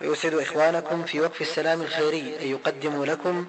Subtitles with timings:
[0.00, 3.46] ويسعد إخوانكم في وقف السلام الخيري أن يقدموا لكم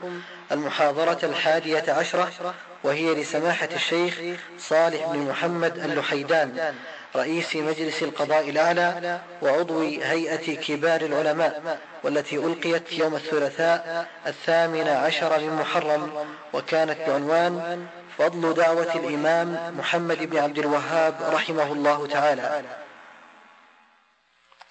[0.51, 4.19] المحاضرة الحادية عشرة وهي لسماحة الشيخ
[4.59, 6.75] صالح بن محمد اللحيدان
[7.15, 15.55] رئيس مجلس القضاء الأعلى وعضو هيئة كبار العلماء والتي ألقيت يوم الثلاثاء الثامن عشر من
[15.55, 17.85] محرم وكانت بعنوان
[18.17, 22.61] فضل دعوة الإمام محمد بن عبد الوهاب رحمه الله تعالى.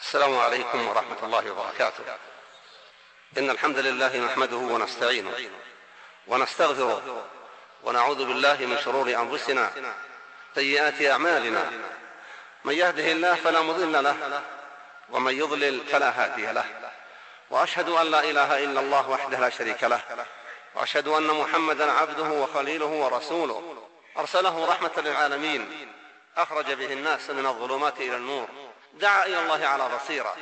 [0.01, 2.05] السلام عليكم ورحمة الله وبركاته.
[3.39, 5.31] إن الحمد لله نحمده ونستعينه
[6.27, 7.27] ونستغفره
[7.85, 9.71] ونعوذ بالله من شرور أنفسنا
[10.55, 11.71] سيئات أعمالنا.
[12.65, 14.43] من يهده الله فلا مضل له
[15.11, 16.65] ومن يضلل فلا هادي له.
[17.51, 20.01] وأشهد أن لا إله إلا الله وحده لا شريك له.
[20.75, 23.87] وأشهد أن محمدا عبده وخليله ورسوله.
[24.19, 25.93] أرسله رحمة للعالمين.
[26.37, 28.49] أخرج به الناس من الظلمات إلى النور.
[28.95, 30.37] دعا إلى الله على بصيرة.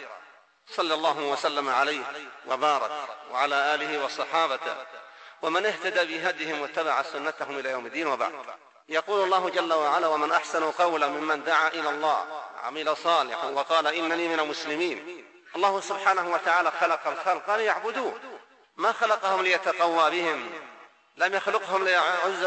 [0.71, 2.03] صلى الله وسلم عليه
[2.47, 2.91] وبارك
[3.31, 4.77] وعلى آله وصحابته.
[5.43, 8.33] ومن اهتدى بهديهم واتبع سنتهم إلى يوم الدين وبعد.
[8.89, 14.29] يقول الله جل وعلا ومن أحسن قولا ممن دعا إلى الله عمل صالحا وقال إنني
[14.29, 15.25] من المسلمين
[15.57, 18.15] الله سبحانه وتعالى خلق الخلق ليعبدوه.
[18.77, 20.51] ما خلقهم ليتقوى بهم
[21.17, 22.47] لم يخلقهم ليعز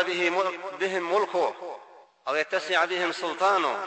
[0.80, 1.80] بهم ملكه
[2.28, 3.86] أو يتسع بهم سلطانه.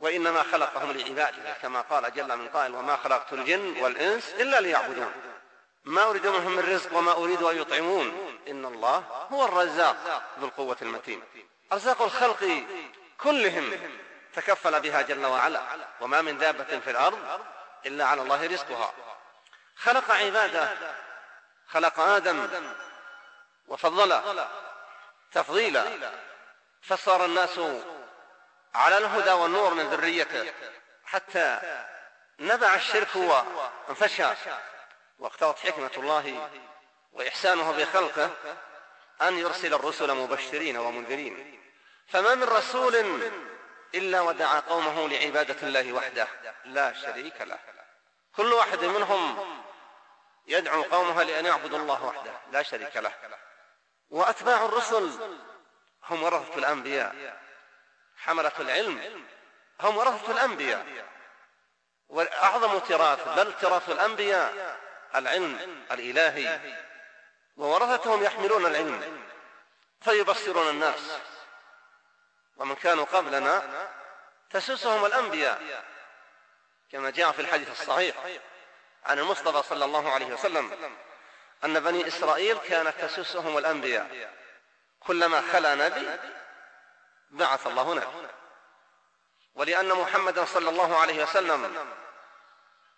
[0.00, 5.12] وإنما خلقهم لعباده كما قال جل من قائل وما خلقت الجن والإنس إلا ليعبدون.
[5.84, 8.38] ما أريد منهم من رزق وما أريد أن يطعمون.
[8.48, 8.96] إن الله
[9.32, 11.22] هو الرزاق ذو القوة المتين.
[11.72, 12.64] أرزاق الخلق
[13.20, 13.90] كلهم
[14.34, 15.62] تكفل بها جل وعلا
[16.00, 17.40] وما من دابة في الأرض
[17.86, 18.92] إلا على الله رزقها.
[19.76, 20.68] خلق عباده
[21.68, 22.48] خلق آدم
[23.68, 24.48] وفضله
[25.32, 26.10] تفضيلا
[26.82, 27.60] فصار الناس
[28.76, 30.52] على الهدى والنور من ذريته.
[31.04, 31.60] حتى
[32.40, 34.26] نبع الشرك وانفشى
[35.18, 36.50] واقتضت حكمة الله
[37.12, 38.30] وإحسانه بخلقه
[39.22, 41.60] أن يرسل الرسل مبشرين ومنذرين.
[42.08, 43.22] فما من رسول
[43.94, 46.28] إلا ودعا قومه لعبادة الله وحده.
[46.64, 47.58] لا شريك له.
[48.36, 49.38] كل واحد منهم
[50.46, 52.32] يدعو قومه لأن يعبدوا الله وحده.
[52.50, 53.12] لا شريك له.
[54.10, 55.10] وأتباع الرسل
[56.08, 57.45] هم ورثة الأنبياء.
[58.16, 59.26] حملة العلم.
[59.80, 60.86] هم ورثة الأنبياء.
[62.08, 64.76] وأعظم تراث بل تراث الأنبياء
[65.14, 66.60] العلم الإلهي.
[67.56, 69.22] وورثتهم يحملون العلم
[70.00, 71.18] فيبصرون الناس.
[72.56, 73.62] ومن كانوا قبلنا
[74.50, 75.84] تسوسهم الأنبياء.
[76.92, 78.16] كما جاء في الحديث الصحيح
[79.04, 80.96] عن المصطفى صلى الله عليه وسلم
[81.64, 84.34] أن بني إسرائيل كانت تسوسهم الأنبياء.
[85.00, 86.18] كلما خلا نبي
[87.30, 88.28] بعث الله نبي
[89.54, 91.92] ولأن محمدا صلى الله عليه وسلم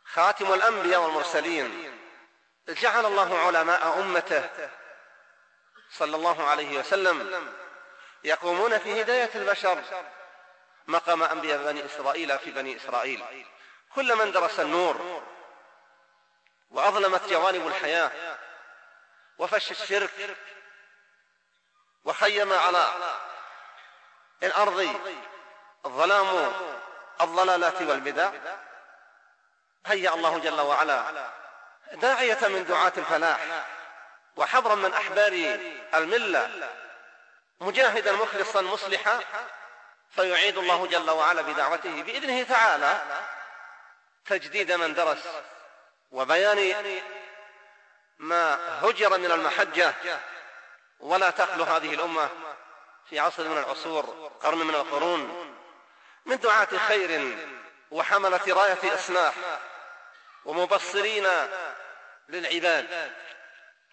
[0.04, 1.98] خاتم الأنبياء والمرسلين
[2.68, 4.50] جعل الله علماء أمته
[5.90, 7.48] صلى الله عليه وسلم
[8.24, 9.82] يقومون في هداية البشر
[10.86, 13.46] مقام أنبياء بني إسرائيل في بني إسرائيل.
[13.94, 15.22] كل من درس النور
[16.70, 18.38] وأظلمت جوانب الحياة
[19.38, 20.36] وفش الشرك
[22.04, 22.92] وخيم على
[24.42, 25.00] الأرض
[25.86, 26.52] الظلام
[27.20, 28.30] الضلالات والبدع.
[29.86, 31.30] هيأ الله جل وعلا
[31.92, 33.66] داعية من دعاة الفلاح
[34.36, 35.58] وحبرا من أحبار
[35.94, 36.68] الملة.
[37.60, 39.20] مجاهدا مخلصا مصلحا
[40.10, 43.00] فيعيد الله جل وعلا بدعوته بإذنه تعالى.
[44.26, 45.28] تجديد من درس
[46.10, 47.02] وبيان
[48.18, 49.94] ما هجر من المحجة.
[51.00, 52.28] ولا تخلو هذه الأمة.
[53.10, 55.54] في عصر من العصور قرن من القرون
[56.26, 57.38] من دعاة خير
[57.90, 59.34] وحملة راية إصلاح
[60.44, 61.26] ومبصرين
[62.28, 63.12] للعباد.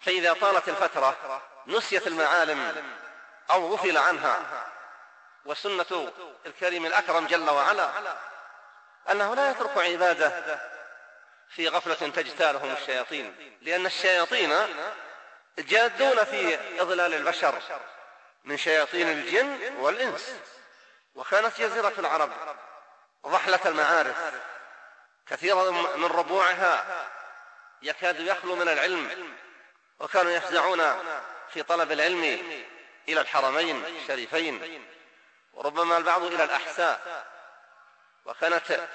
[0.00, 2.92] فإذا طالت الفترة نسيت المعالم
[3.50, 4.66] أو غفل عنها.
[5.44, 6.12] وسنة
[6.46, 7.90] الكريم الأكرم جل وعلا
[9.10, 10.60] أنه لا يترك عباده
[11.48, 14.54] في غفلة تجتالهم الشياطين لأن الشياطين
[15.58, 17.62] جادون في إضلال البشر.
[18.46, 20.34] من شياطين الجن والإنس.
[21.14, 22.32] وكانت جزيرة العرب
[23.26, 24.16] ضحلة المعارف
[25.26, 27.06] كثيرا من ربوعها
[27.82, 29.34] يكاد يخلو من العلم
[30.00, 30.98] وكانوا يفزعون
[31.52, 32.22] في طلب العلم
[33.08, 34.86] إلى الحرمين الشريفين
[35.52, 37.26] وربما البعض إلى الأحساء.
[38.24, 38.88] وكانت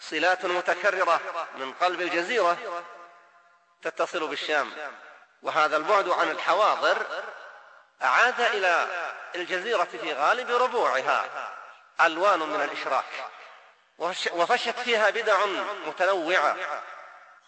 [0.00, 1.20] صلات متكررة
[1.56, 2.84] من قلب الجزيرة
[3.82, 4.72] تتصل بالشام.
[5.42, 7.06] وهذا البعد عن الحواضر
[8.04, 8.88] أعاد إلى
[9.34, 11.50] الجزيرة في غالب ربوعها.
[12.00, 13.04] ألوان من الإشراك
[14.32, 15.46] وفشت فيها بدع
[15.86, 16.56] متنوعة.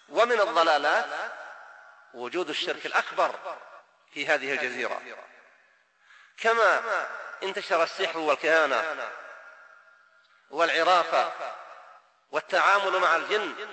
[0.09, 1.07] ومن الضلالات
[2.15, 3.35] وجود الشرك الأكبر
[4.13, 5.01] في هذه الجزيرة.
[6.39, 6.83] كما
[7.43, 9.11] انتشر السحر والكهانة
[10.51, 11.33] والعرافة
[12.31, 13.69] والتعامل مع الجن.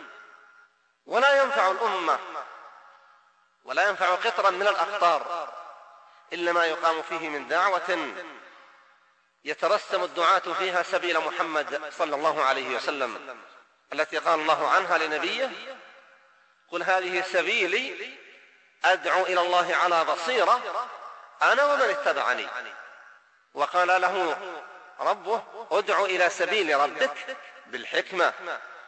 [1.05, 2.19] ولا ينفع الأمة
[3.63, 5.53] ولا ينفع قطرا من الأقطار.
[6.33, 8.13] إلا ما يقام فيه من دعوة
[9.45, 13.37] يترسم الدعاة فيها سبيل محمد صلى الله عليه وسلم
[13.93, 15.51] التي قال الله عنها لنبيه
[16.71, 18.17] قل هذه سبيلي
[18.85, 20.61] أدعو إلى الله على بصيرة
[21.41, 22.47] أنا ومن اتبعني.
[23.53, 24.37] وقال له
[24.99, 28.33] ربه ادع إلى سبيل ربك بالحكمة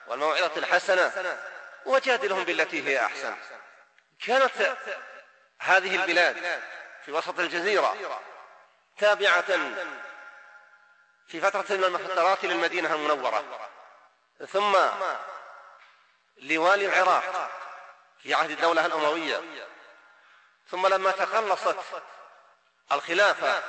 [0.07, 1.38] والموعظة الحسنة
[1.86, 3.36] وجادلهم بالتي هي أحسن.
[4.25, 4.77] كانت
[5.59, 6.62] هذه البلاد
[7.06, 8.19] في وسط الجزيرة
[8.98, 9.42] تابعة
[11.28, 13.44] في فترة من الفترات للمدينة المنورة.
[14.48, 14.78] ثم
[16.38, 17.50] لوالي العراق
[18.24, 19.68] في عهد الدولة الأموية.
[20.69, 21.78] ثم لما تقلصت
[22.92, 23.63] الخلافة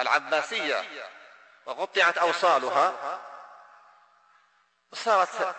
[0.00, 1.08] العباسية
[1.66, 3.20] وقطعت أوصالها
[4.92, 5.56] صارت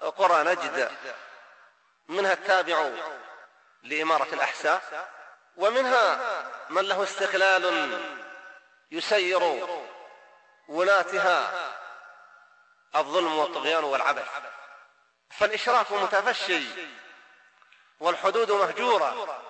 [0.00, 0.96] قرى نجد
[2.08, 2.90] منها التابع
[3.82, 5.08] لإمارة الأحساء.
[5.56, 6.18] ومنها
[6.70, 8.00] من له استقلال
[8.90, 9.66] يسير
[10.68, 11.70] ولاتها
[12.96, 14.28] الظلم والطغيان والعبث.
[15.30, 16.64] فالإشراف متفشي
[18.00, 19.40] والحدود مهجورة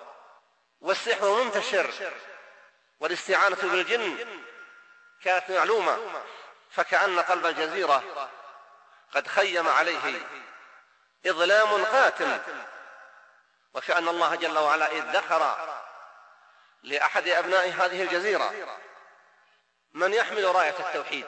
[0.81, 2.13] والسحر منتشر
[2.99, 4.37] والاستعانة بالجن
[5.23, 6.23] كانت معلومة
[6.71, 8.29] فكأن قلب الجزيرة
[9.13, 10.21] قد خيم عليه
[11.25, 12.41] إظلام قاتل.
[13.73, 15.73] وكأن الله جل وعلا إذ ذكر
[16.83, 18.53] لأحد أبناء هذه الجزيرة
[19.93, 21.27] من يحمل راية التوحيد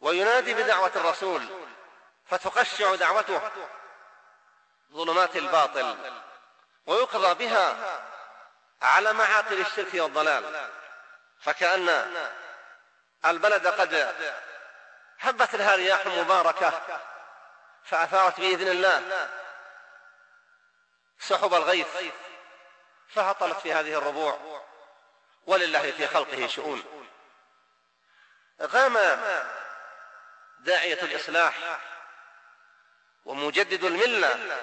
[0.00, 1.46] وينادي بدعوة الرسول
[2.26, 3.50] فتقشع دعوته
[4.92, 5.96] ظلمات الباطل
[6.86, 8.00] ويقضى بها
[8.82, 10.70] على معاقل الشرك والضلال.
[11.40, 12.06] فكأن
[13.24, 14.14] البلد قد
[15.20, 17.00] هبت لها رياح مباركة
[17.84, 19.28] فأثارت بإذن الله
[21.18, 21.96] سحب الغيث.
[23.14, 24.62] فهطلت في هذه الربوع.
[25.46, 26.84] ولله في خلقه شؤون.
[28.72, 28.98] قام
[30.58, 31.80] داعية الإصلاح
[33.24, 34.60] ومجدد الملة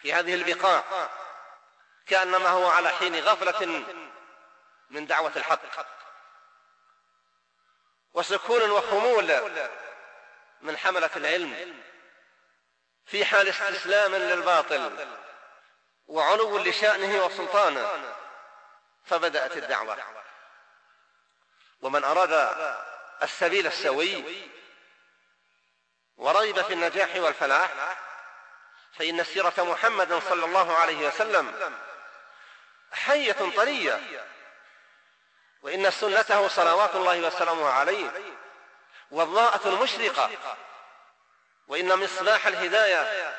[0.00, 1.08] في هذه البقاع
[2.06, 3.84] كأنما هو على حين غفلة
[4.90, 5.86] من دعوة الحق.
[8.14, 9.50] وسكون وخمول
[10.60, 11.82] من حملة العلم
[13.06, 15.06] في حال استسلام للباطل.
[16.06, 18.14] وعلو لشأنه وسلطانه
[19.04, 19.96] فبدأت الدعوة.
[21.80, 22.56] ومن أراد
[23.22, 24.24] السبيل السوي
[26.16, 27.96] ورغب في النجاح والفلاح
[28.92, 31.72] فإن سيرة محمد صلى الله عليه وسلم
[32.92, 34.26] حية طرية
[35.62, 38.10] وإن سنته صلوات الله وسلامه عليه
[39.10, 40.30] والضاءة المشرقة
[41.68, 43.34] وإن مصباح الهداية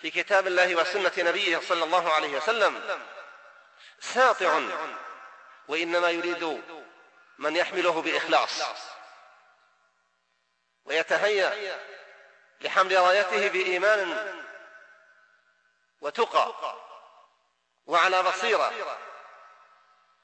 [0.00, 3.00] في كتاب الله وسنة نبيه صلى الله عليه وسلم.
[4.00, 4.60] ساطع
[5.68, 6.62] وإنما يريد
[7.38, 8.62] من يحمله بإخلاص.
[10.84, 11.80] ويتهيأ
[12.60, 14.40] لحمل رايته بإيمان
[16.00, 16.76] وتقى
[17.86, 18.72] وعلى بصيرة.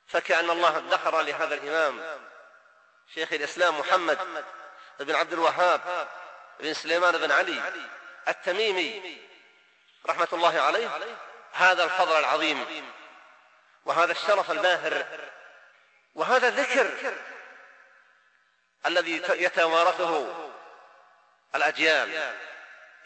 [0.07, 2.21] فكأن الله ادخر لهذا الإمام
[3.15, 4.19] شيخ الإسلام محمد
[5.01, 6.09] بن عبد الوهاب
[6.61, 7.85] بن سليمان بن علي
[8.29, 9.27] التميمي
[10.09, 10.91] رحمة الله عليه
[11.53, 12.93] هذا الفضل العظيم
[13.85, 15.07] وهذا الشرف الباهر
[16.15, 17.15] وهذا الذكر
[18.87, 20.27] الذي يتوارثه
[21.55, 22.35] الأجيال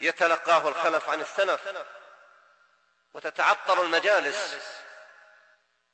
[0.01, 1.61] يتلقاه الخلف عن السلف
[3.13, 4.57] وتتعطر المجالس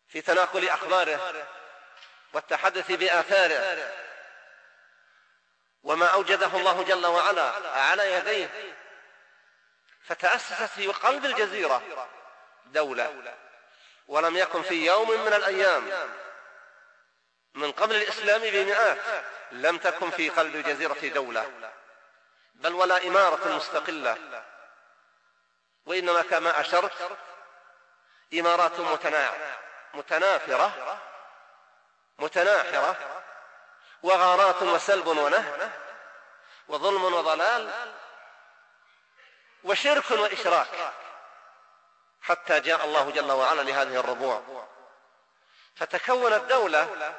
[0.08, 1.48] في تناقل أخباره
[2.34, 3.92] والتحدث بآثاره.
[5.84, 8.76] وما أوجده الله جل وعلا على يديه
[10.08, 11.82] فتأسست في قلب الجزيرة.
[12.66, 13.34] دولة.
[14.08, 16.10] ولم يكن في يوم من الأيام.
[17.54, 18.98] من قبل الإسلام بمئات.
[19.52, 21.72] لم تكن في قلب الجزيرة دولة.
[22.56, 24.44] بل ولا إمارة مستقلة.
[25.86, 27.18] وإنما كما أشرت
[28.34, 28.80] إمارات
[29.94, 31.00] متنافرة.
[32.20, 32.96] متناحرة.
[34.04, 35.72] وغارات وسلب ونهب.
[36.68, 37.72] وظلم وضلال.
[39.68, 40.94] وشرك وإشراك.
[42.22, 44.68] حتى جاء الله جل وعلا لهذه الربوع.
[45.76, 47.14] فتكونت دولة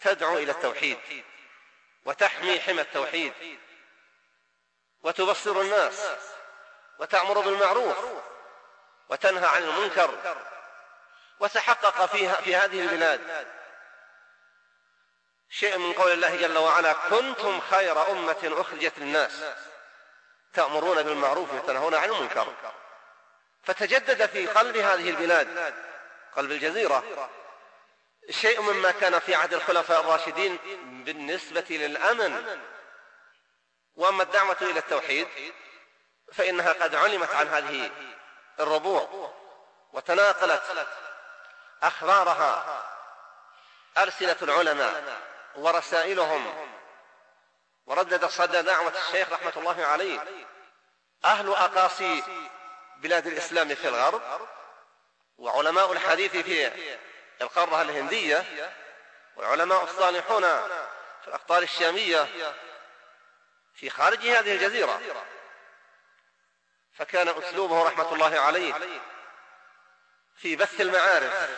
[0.00, 1.24] تدعو إلى التوحيد
[2.04, 3.32] وتحمي حمى التوحيد
[5.02, 6.10] وتبصر الناس
[6.98, 7.96] وتأمر بالمعروف
[9.08, 10.38] وتنهى عن المنكر
[11.40, 13.46] وتحقق فيها في هذه البلاد.
[15.50, 19.42] شيء من قول الله جل وعلا كنتم خير أمة أخرجت للناس.
[20.52, 22.54] تأمرون بالمعروف وتنهون عن المنكر.
[23.64, 25.74] فتجدد في قلب هذه البلاد
[26.36, 27.28] قلب الجزيرة
[28.30, 30.58] شيء مما كان في عهد الخلفاء الراشدين
[31.04, 32.60] بالنسبة للأمن.
[33.96, 35.28] وأما الدعوة إلى التوحيد
[36.32, 37.90] فإنها قد علمت عن هذه
[38.60, 39.32] الربوع
[39.92, 40.86] وتناقلت
[41.82, 42.82] أخبارها
[43.98, 45.18] ألسنة العلماء
[45.56, 46.68] ورسائلهم
[47.92, 50.46] وردد صدى دعوة الشيخ رحمة الله عليه.
[51.24, 52.22] أهل أقاصي
[52.96, 54.48] بلاد الإسلام في الغرب
[55.38, 56.72] وعلماء الحديث في
[57.40, 58.44] القارة الهندية
[59.36, 60.42] والعلماء الصالحون
[61.22, 62.28] في الأقطار الشامية
[63.74, 65.00] في خارج هذه الجزيرة.
[66.98, 68.74] فكان أسلوبه رحمة الله عليه
[70.36, 71.50] في بث المعارف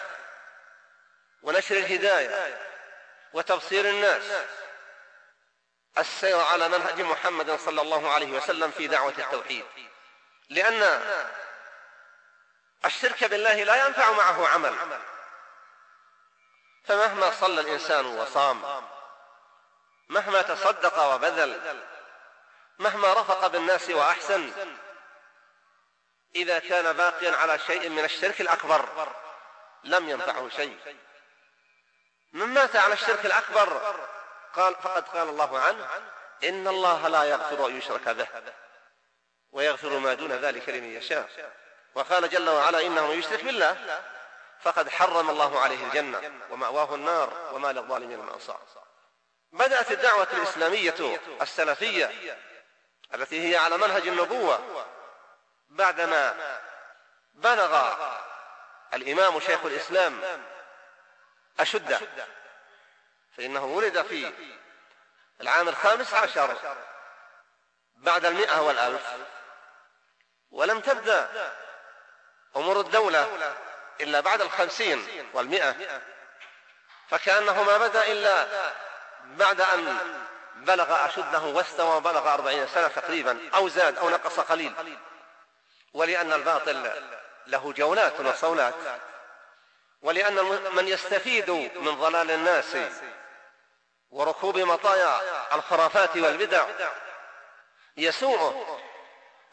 [1.43, 2.59] ونشر الهداية
[3.33, 4.45] وتبصير الناس.
[5.99, 9.65] السير على منهج محمد صلى الله عليه وسلم في دعوة التوحيد.
[10.49, 10.83] لأن
[12.85, 15.01] الشرك بالله لا ينفع معه عمل.
[16.85, 18.85] فمهما صلى الإنسان وصام
[20.09, 21.81] مهما تصدق وبذل
[22.79, 24.53] مهما رفق بالناس وأحسن
[26.35, 29.09] إذا كان باقيا على شيء من الشرك الأكبر
[29.85, 30.97] لم ينفعه شيء.
[32.33, 34.09] من مات على الشرك الأكبر
[34.57, 35.89] قال فقد قال الله عنه
[36.45, 38.27] إن الله لا يغفر أن يشرك به
[39.53, 41.29] ويغفر ما دون ذلك لمن يشاء.
[41.95, 44.03] وقال جل وعلا إنه من يشرك بالله
[44.61, 48.61] فقد حرم الله عليه الجنة ومأواه النار وما للظالمين من أنصار.
[49.53, 52.39] بدأت الدعوة الإسلامية السلفية
[53.15, 54.87] التي هي على منهج النبوة
[55.69, 56.37] بعدما
[57.35, 57.95] بلغ
[58.95, 60.21] الإمام شيخ الإسلام
[61.61, 62.01] أشده.
[63.37, 64.33] فإنه ولد في
[65.41, 66.57] العام الخامس عشر
[67.97, 69.03] بعد المئة والألف
[70.51, 71.53] ولم تبدأ
[72.57, 73.51] أمور الدولة
[74.01, 76.01] إلا بعد الخمسين والمئة
[77.09, 78.47] فكأنه ما بدأ إلا
[79.25, 79.99] بعد أن
[80.57, 84.99] بلغ أشده واستوى وبلغ أربعين سنة تقريبا أو زاد أو نقص قليل
[85.95, 87.03] ولأن الباطل
[87.47, 88.75] له جولات وصولات.
[90.03, 90.35] ولأن
[90.75, 92.77] من يستفيد من ضلال الناس
[94.15, 95.21] وركوب مطايا
[95.55, 96.67] الخرافات والبدع.
[97.97, 98.81] يسوءه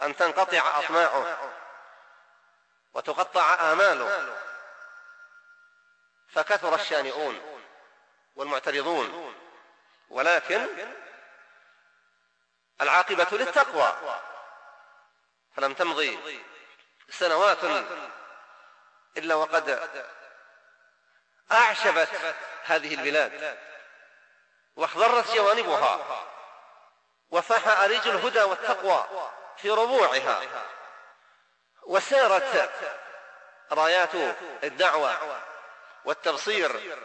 [0.01, 1.51] أن تنقطع أطماعه
[2.93, 4.37] وتقطع آماله.
[6.29, 7.63] فكثر الشانئون
[8.35, 9.35] والمعترضون.
[10.09, 10.67] ولكن
[12.81, 14.19] العاقبة للتقوى.
[15.55, 16.41] فلم تمضي
[17.09, 17.63] سنوات
[19.17, 19.89] إلا وقد
[21.51, 23.70] أعشبت هذه البلاد.
[24.81, 26.25] واخضرت جوانبها.
[27.29, 30.41] وفاح أريج الهدى والتقوى في ربوعها.
[31.83, 32.71] وسارت
[33.71, 35.41] رايات الدعوة
[36.05, 36.97] والتبصير.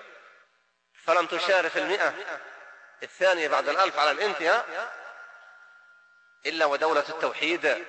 [1.04, 2.14] فلم تشارف المئة
[3.02, 4.92] الثانية بعد الألف على الانتهاء
[6.46, 7.86] إلا ودولة التوحيد.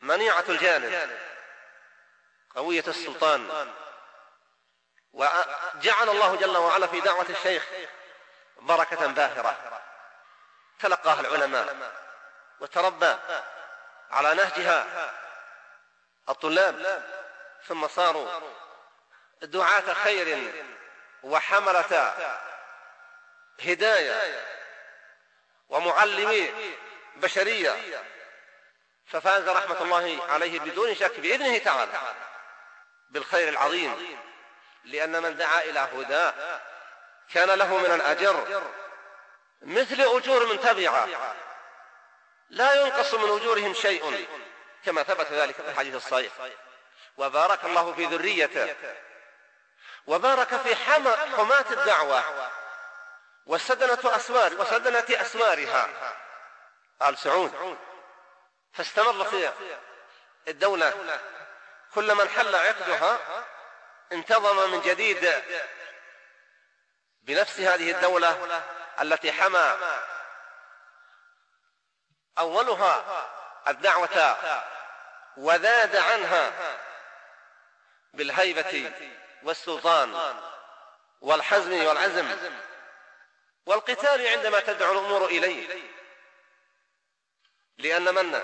[0.00, 1.18] منيعة الجانب
[2.56, 3.72] قوية السلطان.
[5.12, 7.66] وجعل الله جل وعلا في دعوة الشيخ
[8.60, 9.80] بركة باهرة.
[10.80, 11.92] تلقاها العلماء
[12.60, 13.16] وتربى
[14.10, 15.10] على نهجها
[16.28, 17.02] الطلاب
[17.66, 18.40] ثم صاروا
[19.42, 20.52] دعاة خير
[21.22, 22.14] وحملة
[23.64, 24.44] هداية
[25.68, 26.74] ومعلمي
[27.16, 28.04] بشرية.
[29.06, 31.92] ففاز رحمة الله عليه بدون شك بإذنه تعالى
[33.10, 34.18] بالخير العظيم
[34.84, 36.32] لأن من دعا إلى هدى
[37.34, 38.62] كان له من الأجر
[39.62, 41.08] مثل أجور من تبعه.
[42.50, 44.28] لا ينقص من أجورهم شيء
[44.84, 46.32] كما ثبت ذلك في الحديث الصحيح.
[47.16, 48.76] وبارك الله في ذريته.
[50.06, 52.50] وبارك في حماة الدعوة.
[53.46, 55.88] وسدنة أسوار وسدنة أسوارها.
[57.02, 57.78] آل سعود
[58.72, 59.52] فاستمر في
[60.48, 61.20] الدولة.
[61.94, 63.18] كل من حل عقدها
[64.12, 65.42] انتظم من جديد
[67.30, 68.62] بنفس هذه الدولة
[69.00, 69.78] التي حمى
[72.38, 73.26] أولها
[73.68, 74.36] الدعوة
[75.36, 76.52] وذاد عنها
[78.14, 78.92] بالهيبة
[79.42, 80.36] والسلطان
[81.20, 82.36] والحزم والعزم
[83.66, 85.90] والقتال عندما تدعو الأمور إليه.
[87.78, 88.42] لأن من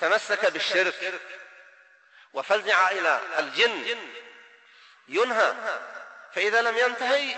[0.00, 1.20] تمسك بالشرك
[2.32, 3.98] وفزع إلى الجن
[5.08, 5.54] ينهى
[6.32, 7.36] فإذا لم ينتهي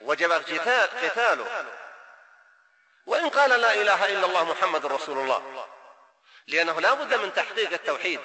[0.00, 1.64] وجب قتاله.
[3.06, 5.68] وإن قال لا إله إلا الله محمد رسول الله.
[6.46, 8.20] لأنه لا بد من تحقيق التوحيد.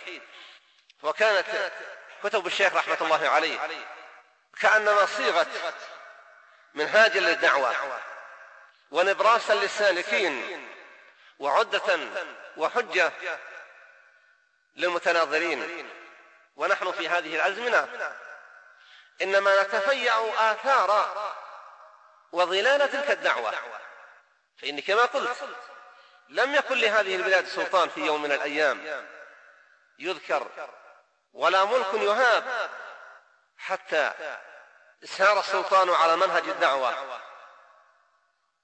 [1.03, 1.71] وكانت
[2.23, 3.59] كتب الشيخ رحمة الله عليه
[4.59, 5.47] كأنما صيغت
[6.73, 7.75] منهاجا للدعوة
[8.91, 10.67] ونبراسا للسالكين
[11.39, 11.99] وعدة
[12.57, 13.11] وحجة
[14.75, 15.89] للمتناظرين.
[16.55, 18.13] ونحن في هذه الأزمنة
[19.21, 21.23] إنما نتفيأ آثار
[22.33, 23.53] وظلال تلك الدعوة.
[24.57, 25.37] فإني كما قلت
[26.29, 29.07] لم يكن لهذه البلاد سلطان في يوم من الأيام.
[29.99, 30.47] يذكر
[31.33, 32.69] ولا ملك يهاب
[33.57, 34.11] حتى
[35.03, 37.19] سار السلطان على منهج الدعوة.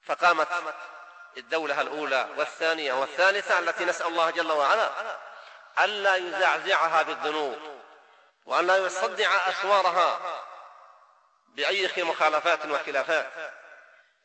[0.03, 0.47] فقامت
[1.38, 4.89] الدولة الأولى والثانية والثالثة التي نسأل الله جل وعلا
[5.79, 7.57] ألا يزعزعها بالذنوب
[8.45, 10.38] وأن لا يصدع أسوارها
[11.55, 13.31] بأي مخالفات وخلافات.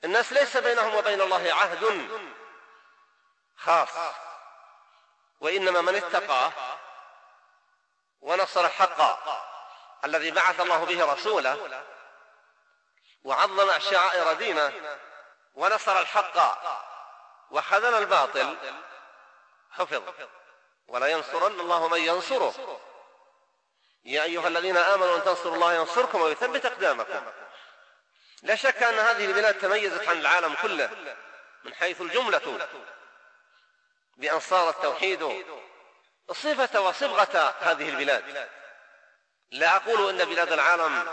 [0.05, 2.09] الناس ليس بينهم وبين الله عهد
[3.57, 4.15] خاص.
[5.41, 6.51] وإنما من اتقى
[8.21, 9.19] ونصر الحق
[10.05, 11.83] الذي بعث الله به رسوله
[13.25, 14.99] وعظم شعائر دينه
[15.55, 16.59] ونصر الحق
[17.51, 18.57] وخذل الباطل
[19.71, 20.03] حفظ.
[20.89, 22.81] ولا ينصرن الله من ينصره.
[24.05, 27.27] يا أيها الذين آمنوا أن تنصروا الله ينصركم ويثبت أقدامكم.
[28.43, 31.17] لا شك أن هذه البلاد تميزت عن العالم كله
[31.65, 32.69] من حيث الجملة
[34.17, 35.45] بأن صار التوحيد
[36.33, 38.49] صفة وصبغة هذه البلاد.
[39.51, 41.07] لا أقول إن بلاد العالم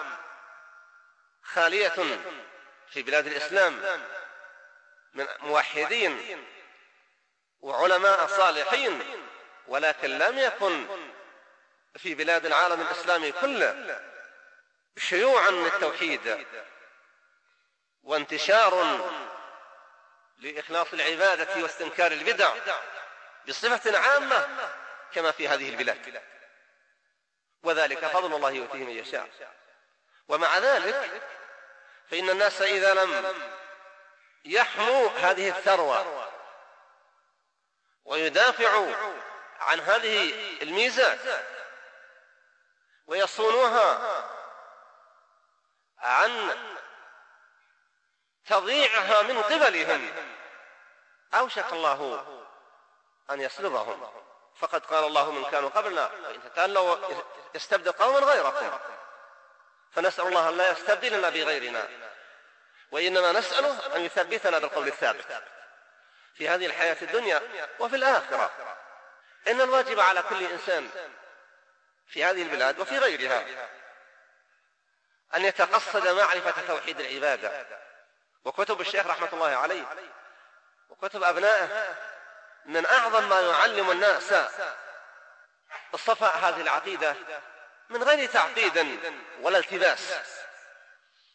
[1.44, 2.20] خالية
[2.90, 4.02] في بلاد الإسلام
[5.14, 6.46] من موحدين
[7.60, 9.20] وعلماء صالحين
[9.68, 10.88] ولكن لم يكن
[11.98, 14.02] في بلاد العالم الإسلامي كله
[14.98, 16.48] شيوعا للتوحيد
[18.04, 19.00] وانتشار
[20.38, 22.54] لإخلاص العبادة واستنكار البدع
[23.48, 24.70] بصفة عامة
[25.14, 26.22] كما في هذه البلاد.
[27.64, 29.30] وذلك فضل الله يؤتيه من يشاء.
[30.28, 31.22] ومع ذلك
[32.12, 33.36] فإن الناس إذا لم
[34.46, 36.30] يحموا هذه الثروة
[38.06, 38.96] ويدافعوا
[39.60, 41.20] عن هذه الميزات
[43.12, 44.24] ويصونوها
[46.00, 46.58] عن
[48.48, 50.14] تضييعها من قبلهم.
[51.34, 52.26] أوشك الله
[53.32, 54.12] أن يسلبهم.
[54.60, 56.98] فقد قال الله من كانوا قبلنا وإن تتألوا
[57.56, 58.80] يستبدل قوما غيركم.
[59.92, 61.90] فنسأل الله أن لا يستبدلنا بغيرنا.
[62.92, 65.44] وإنما نسأله أن يثبتنا بالقول الثابت
[66.36, 67.42] في هذه الحياة الدنيا
[67.80, 68.52] وفي الآخرة.
[69.48, 70.90] إن الواجب على كل إنسان
[72.08, 73.46] في هذه البلاد وفي غيرها
[75.36, 77.66] أن يتقصد معرفة توحيد العبادة.
[78.46, 79.84] وكتب الشيخ رحمة الله عليه
[80.90, 81.96] وكتب أبنائه
[82.66, 84.34] من أعظم ما يعلم الناس
[85.94, 87.16] الصفاء هذه العقيدة
[87.90, 89.00] من غير تعقيد
[89.42, 90.14] ولا التباس.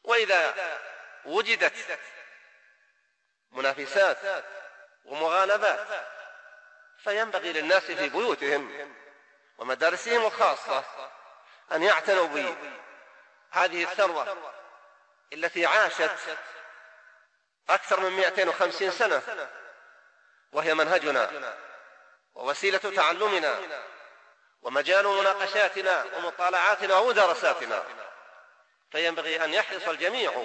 [0.05, 0.55] وإذا
[1.25, 1.99] وجدت
[3.53, 4.45] منافسات
[5.05, 5.87] ومغالبات
[6.99, 8.95] فينبغي للناس في بيوتهم
[9.59, 10.85] ومدارسهم الخاصة
[11.73, 14.37] أن يعتنوا بهذه الثروة
[15.33, 16.11] التي عاشت
[17.69, 19.23] أكثر من 250 سنة
[20.53, 21.55] وهي منهجنا
[22.35, 23.61] ووسيلة تعلمنا
[24.63, 27.85] ومجال مناقشاتنا ومطالعاتنا ومدارساتنا
[28.91, 30.45] فينبغي أن يحرص الجميع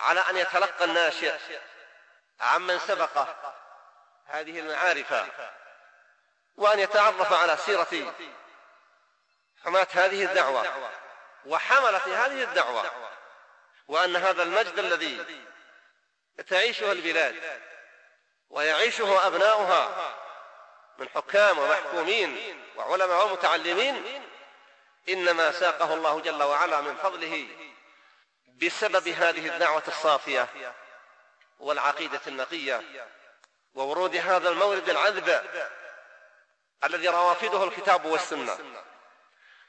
[0.00, 1.34] على أن يتلقى الناشئ
[2.40, 3.28] عمن سبق
[4.26, 5.12] هذه المعارف.
[6.56, 8.14] وأن يتعرف على سيرة
[9.64, 10.66] حماة هذه الدعوة
[11.46, 12.90] وحملة هذه الدعوة
[13.88, 15.44] وأن هذا المجد الذي
[16.48, 17.60] تعيشه البلاد
[18.50, 20.14] ويعيشه أبناؤها
[20.98, 24.22] من حكام ومحكومين وعلماء ومتعلمين
[25.08, 27.48] إنما ساقه الله جل وعلا من فضله
[28.62, 30.48] بسبب هذه الدعوة الصافية
[31.58, 32.82] والعقيدة النقية
[33.74, 35.42] وورود هذا المورد العذب
[36.84, 38.58] الذي روافده الكتاب والسنة.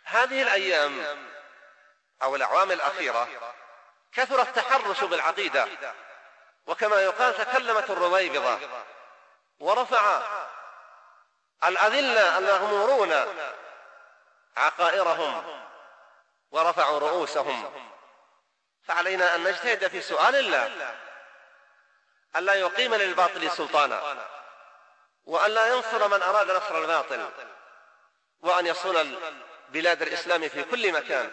[0.03, 1.17] هذه الأيام
[2.23, 3.27] أو الأعوام الأخيرة
[4.13, 5.67] كثر التحرش بالعقيدة
[6.67, 8.59] وكما يقال تكلمت الرويبضة
[9.59, 10.21] ورفع
[11.65, 13.13] الأذلة المغمورون
[14.57, 15.63] عقائرهم
[16.51, 17.89] ورفعوا رؤوسهم.
[18.83, 20.95] فعلينا أن نجتهد في سؤال الله
[22.35, 24.27] ألا يقيم للباطل سلطانا.
[25.25, 27.29] وأن لا ينصر من أراد نصر الباطل
[28.41, 29.19] وأن يصون
[29.69, 31.31] بلاد الإسلام في كل مكان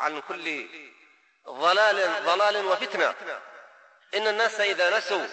[0.00, 0.68] عن كل
[1.48, 3.14] ضلال ضلال وفتنة.
[4.14, 5.26] إن الناس إذا نسوا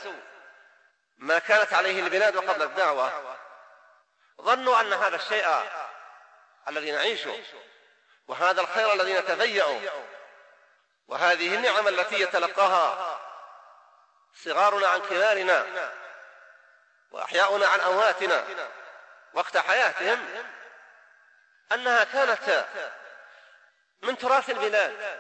[1.17, 3.37] ما كانت عليه البلاد قبل الدعوة
[4.41, 5.47] ظنوا أن هذا الشيء
[6.67, 7.39] الذي نعيشه
[8.27, 9.91] وهذا الخير الذي نتفيأ
[11.07, 13.19] وهذه النعم التي يتلقاها
[14.43, 15.91] صغارنا عن كبارنا
[17.11, 18.45] وأحياؤنا عن أمواتنا
[19.33, 20.43] وقت حياتهم
[21.71, 22.65] أنها كانت
[24.01, 25.19] من تراث البلاد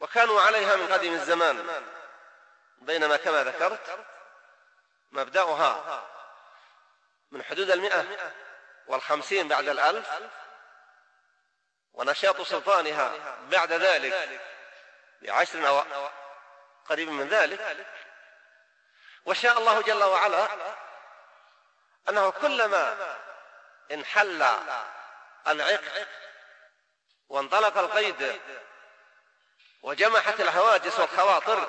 [0.00, 1.84] وكانوا عليها من قديم الزمان
[2.78, 4.06] بينما كما ذكرت
[5.12, 6.04] مبدأها
[7.30, 8.04] من حدود المئة
[8.86, 10.10] والخمسين بعد الألف
[11.92, 14.40] ونشاط سلطانها بعد ذلك
[15.22, 15.82] بعشر أو
[16.88, 17.86] قريب من ذلك.
[19.26, 20.48] وشاء الله جل وعلا
[22.08, 23.16] أنه كلما
[23.92, 24.42] انحل
[25.46, 26.06] العقد
[27.28, 28.40] وانطلق القيد
[29.82, 31.68] وجمحت الهواجس والخواطر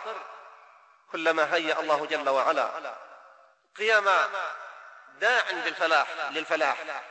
[1.11, 2.95] كلما هيأ الله جل وعلا
[3.77, 4.05] قيام
[5.19, 7.03] داع بالفلاح للفلاح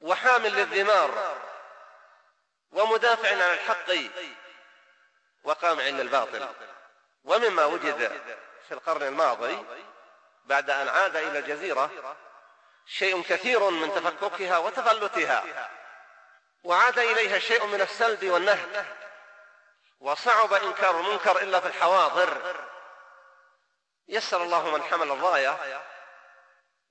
[0.00, 1.36] وحامل للذمار
[2.72, 3.92] ومدافع عن الحق
[5.44, 6.48] وقامع للباطل
[7.24, 8.20] ومما وجد
[8.68, 9.64] في القرن الماضي
[10.44, 11.90] بعد أن عاد إلى الجزيرة
[12.86, 15.70] شيء كثير من تفككها وتفلتها
[16.64, 18.86] وعاد إليها شيء من السلب والنهب
[20.00, 22.56] وصعب إنكار المنكر إلا في الحواضر.
[24.08, 25.82] يسر الله من حمل الراية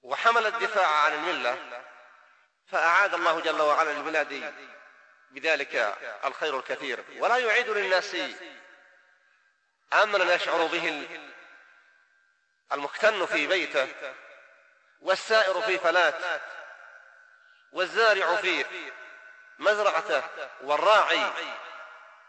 [0.01, 1.83] وحمل الدفاع عن الملة
[2.67, 4.53] فأعاد الله جل وعلا للبلاد
[5.31, 7.03] بذلك الخير الكثير.
[7.19, 8.15] ولا يعيد للناس
[9.93, 11.07] أمرا يشعر به
[12.73, 13.87] المختن في بيته
[15.01, 16.15] والسائر في فلات
[17.71, 18.65] والزارع في
[19.59, 20.23] مزرعته
[20.61, 21.31] والراعي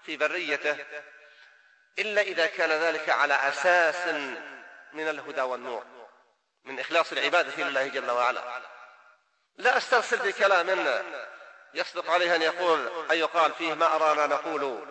[0.03, 0.77] في بريته
[1.99, 4.07] إلا إذا كان ذلك على أساس
[4.93, 5.85] من الهدى والنور
[6.65, 8.63] من إخلاص العبادة لله جل وعلا.
[9.57, 11.03] لا أسترسل بكلام
[11.75, 14.87] يصدق عليه أن يقول أن يقال فيه ما أرانا نقول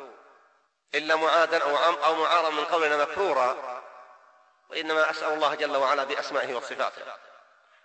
[0.96, 3.81] إلا معادا أو أو معارا من قولنا مكرورا.
[4.72, 7.02] وإنما أسأل الله جل وعلا بأسمائه وصفاته.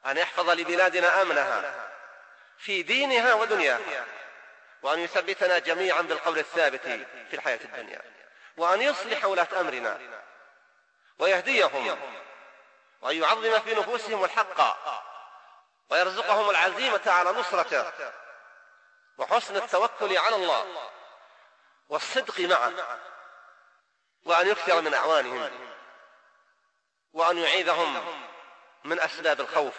[0.06, 1.88] أن يحفظ لبلادنا أمنها
[2.58, 4.04] في دينها ودنياها
[4.82, 6.80] وأن يثبتنا جميعا بالقول الثابت
[7.30, 8.02] في الحياة الدنيا
[8.56, 9.98] وأن يصلح ولاة أمرنا
[11.18, 11.98] ويهديهم
[13.00, 14.76] وأن يعظم في نفوسهم الحق
[15.90, 17.92] ويرزقهم العزيمة على نصرته
[19.18, 20.90] وحسن التوكل على الله
[21.88, 22.72] والصدق معه
[24.24, 25.50] وأن يكثر من أعوانهم.
[27.16, 28.16] وأن يعيذهم
[28.84, 29.74] من أسباب الخوف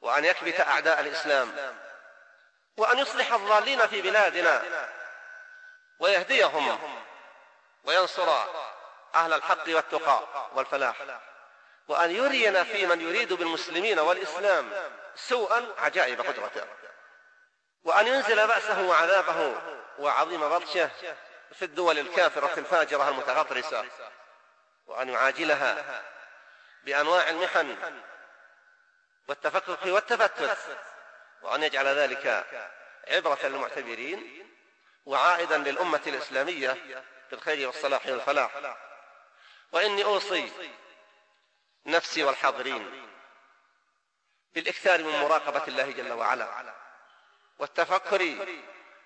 [0.00, 1.76] وأن يكبت أعداء الإسلام
[2.76, 4.64] وأن يصلح الضالين في بلادنا
[5.98, 6.78] ويهديهم
[7.84, 8.28] وينصر
[9.14, 10.22] أهل الحق والتقى
[10.54, 10.96] والفلاح
[11.88, 14.72] وأن يرينا في من يريد بالمسلمين والإسلام
[15.14, 16.66] سوءا عجائب قدرته
[17.84, 19.54] وأن ينزل بأسه وعذابه
[19.98, 20.90] وعظيم بطشه
[21.52, 23.84] في الدول الكافرة الفاجرة المتغطرسة
[24.88, 26.02] وأن يعاجلها
[26.84, 27.76] بأنواع المحن
[29.28, 30.58] والتفكك والتفتت
[31.42, 32.46] وأن يجعل ذلك
[33.08, 34.48] عبرة للمعتبرين
[35.06, 38.76] وعائدا للأمة الإسلامية بالخير والصلاح والفلاح.
[39.72, 40.52] وإني أوصي
[41.86, 43.08] نفسي والحاضرين
[44.54, 46.74] بالإكثار من مراقبة الله جل وعلا
[47.58, 48.46] والتفكر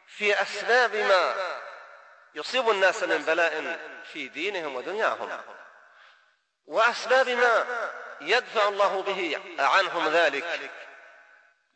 [0.07, 1.35] في أسباب ما
[2.35, 3.81] يصيب الناس من بلاء
[4.13, 5.43] في دينهم ودنياهم.
[6.67, 7.65] وأسباب ما
[8.21, 10.71] يدفع الله به عنهم ذلك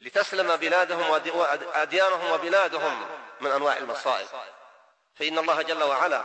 [0.01, 3.07] لتسلم بلادهم وأديانهم وبلادهم
[3.41, 4.29] من أنواع المصائب.
[5.19, 6.23] فإن الله جل وعلا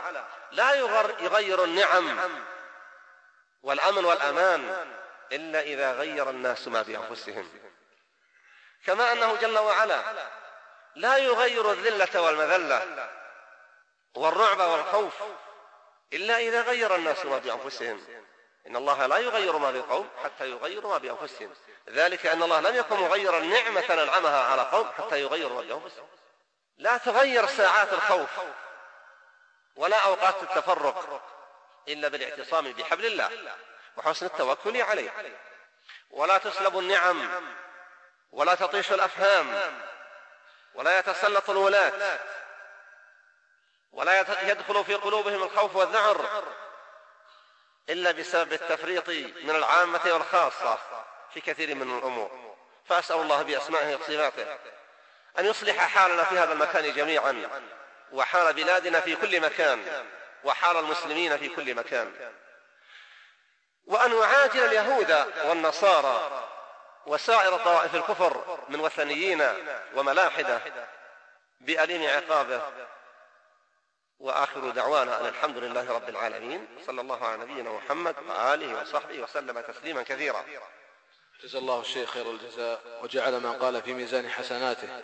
[0.52, 0.74] لا
[1.20, 2.30] يغير النعم
[3.62, 4.86] والأمن والأمان
[5.32, 7.48] إلا إذا غير الناس ما بأنفسهم
[8.86, 10.02] كما أنه جل وعلا
[10.94, 13.08] لا يغير الذلة والمذلة
[14.14, 15.14] والرعب والخوف
[16.12, 18.00] إلا إذا غير الناس ما بأنفسهم
[18.66, 21.54] إن الله لا يغير ما بقوم حتى يغيروا ما بأنفسهم.
[21.88, 26.08] ذلك أن الله لم يكن مغيرا نعمة أنعمها على قوم حتى يغيروا ما بأنفسهم.
[26.76, 28.30] لا تغير ساعات الخوف
[29.76, 31.22] ولا أوقات التفرق
[31.88, 33.56] إلا بالاعتصام بحبل الله
[33.96, 35.10] وحسن التوكل عليه.
[36.10, 37.30] ولا تسلب النعم
[38.32, 39.72] ولا تطيش الأفهام
[40.74, 42.18] ولا يتسلط الولاة
[43.92, 44.20] ولا
[44.50, 46.42] يدخل في قلوبهم الخوف والذعر
[47.90, 49.08] إلا بسبب التفريط
[49.44, 50.78] من العامة والخاصة
[51.34, 52.54] في كثير من الأمور.
[52.88, 54.58] فأسأل الله بأسمائه وصفاته
[55.38, 57.48] أن يصلح حالنا في هذا المكان جميعا
[58.12, 60.04] وحال بلادنا في كل مكان
[60.44, 62.32] وحال المسلمين في كل مكان.
[63.86, 65.10] وأن يعاجل اليهود
[65.44, 66.48] والنصارى
[67.06, 69.42] وسائر طوائف الكفر من وثنيين
[69.94, 70.60] وملاحدة
[71.60, 72.62] بأليم عقابه.
[74.22, 79.60] وآخر دعوانا أن الحمد لله رب العالمين صلى الله على نبينا محمد وآله وصحبه وسلم
[79.60, 80.44] تسليما كثيرا.
[81.44, 85.02] جزا الله الشيخ خير الجزاء وجعل ما قال في ميزان حسناته.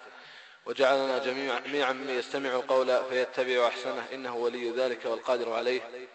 [0.67, 6.09] وجعلنا جميعا ممن يستمع قولا فيتبع أحسنه إنه ولي ذلك والقادر عليه.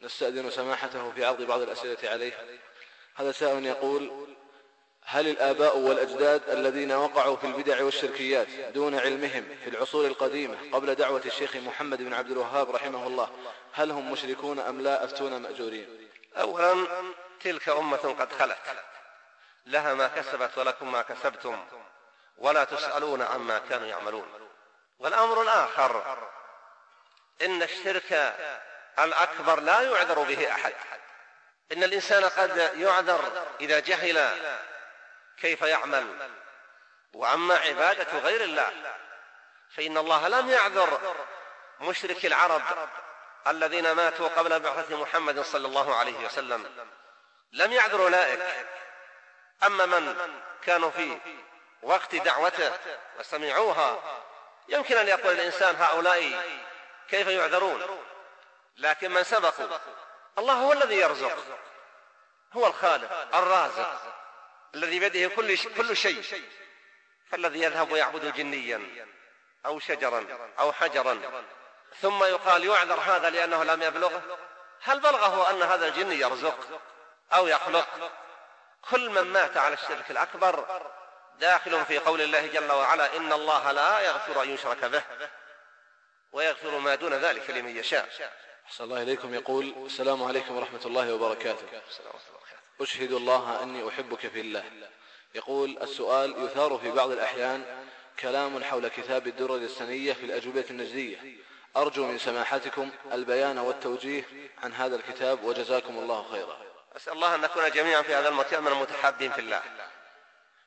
[0.00, 2.32] نستأذن سماحته في عرض بعض الأسئلة عليه.
[3.14, 4.33] هذا سائل يقول
[5.06, 11.22] هل الآباء والأجداد الذين وقعوا في البدع والشركيات دون علمهم في العصور القديمة قبل دعوة
[11.26, 13.30] الشيخ محمد بن عبد الوهاب رحمه الله
[13.72, 16.86] هل هم مشركون أم لا أفتون مأجورين؟ أولا
[17.40, 18.58] تلك أمة قد خلت.
[19.66, 21.64] لها ما كسبت ولكم ما كسبتم
[22.38, 24.26] ولا تسألون عما كانوا يعملون.
[24.98, 26.18] والأمر الآخر
[27.42, 28.34] إن الشرك
[28.98, 30.72] الأكبر لا يعذر به أحد.
[31.72, 34.28] إن الإنسان قد يعذر إذا جهل
[35.40, 36.30] كيف يعمل؟
[37.12, 38.96] وأما عبادة غير الله
[39.76, 41.14] فإن الله لم يعذر
[41.80, 42.62] مشرك العرب
[43.46, 46.88] الذين ماتوا قبل بعثة محمد صلى الله عليه وسلم.
[47.52, 48.66] لم يعذر أولئك.
[49.66, 50.30] أما من
[50.62, 51.18] كانوا في
[51.82, 52.72] وقت دعوته
[53.18, 53.98] وسمعوها
[54.68, 56.44] يمكن أن يقول الإنسان هؤلاء
[57.08, 58.04] كيف يعذرون؟
[58.76, 59.78] لكن من سبقوا؟
[60.38, 61.38] الله هو الذي يرزق
[62.52, 64.14] هو الخالق الرازق.
[64.74, 66.22] الذي بيده كل كل شيء.
[67.30, 69.06] فالذي يذهب ويعبد جنيا
[69.66, 70.26] أو شجرا
[70.58, 71.44] أو حجرا.
[72.00, 74.38] ثم يقال يعذر هذا لأنه لم يبلغه.
[74.82, 76.80] هل بلغه أن هذا الجن يرزق
[77.34, 78.12] أو يخلق؟
[78.90, 80.82] كل من مات على الشرك الأكبر
[81.38, 85.02] داخل في قول الله جل وعلا إن الله لا يغفر أن يشرك به
[86.32, 88.08] ويغفر ما دون ذلك لمن يشاء.
[88.66, 89.34] أحسن الله إليكم.
[89.34, 91.82] يقول السلام عليكم ورحمة الله وبركاته.
[92.80, 94.64] أشهد الله أني أحبك في الله.
[95.34, 97.84] يقول السؤال يثار في بعض الأحيان
[98.20, 101.18] كلام حول كتاب الدرر السنية في الأجوبة النجدية.
[101.76, 104.24] أرجو من سماحتكم البيان والتوجيه
[104.62, 106.58] عن هذا الكتاب وجزاكم الله خيرا.
[106.96, 109.62] أسأل الله أن نكون جميعا في هذا المكان من المتحابين في الله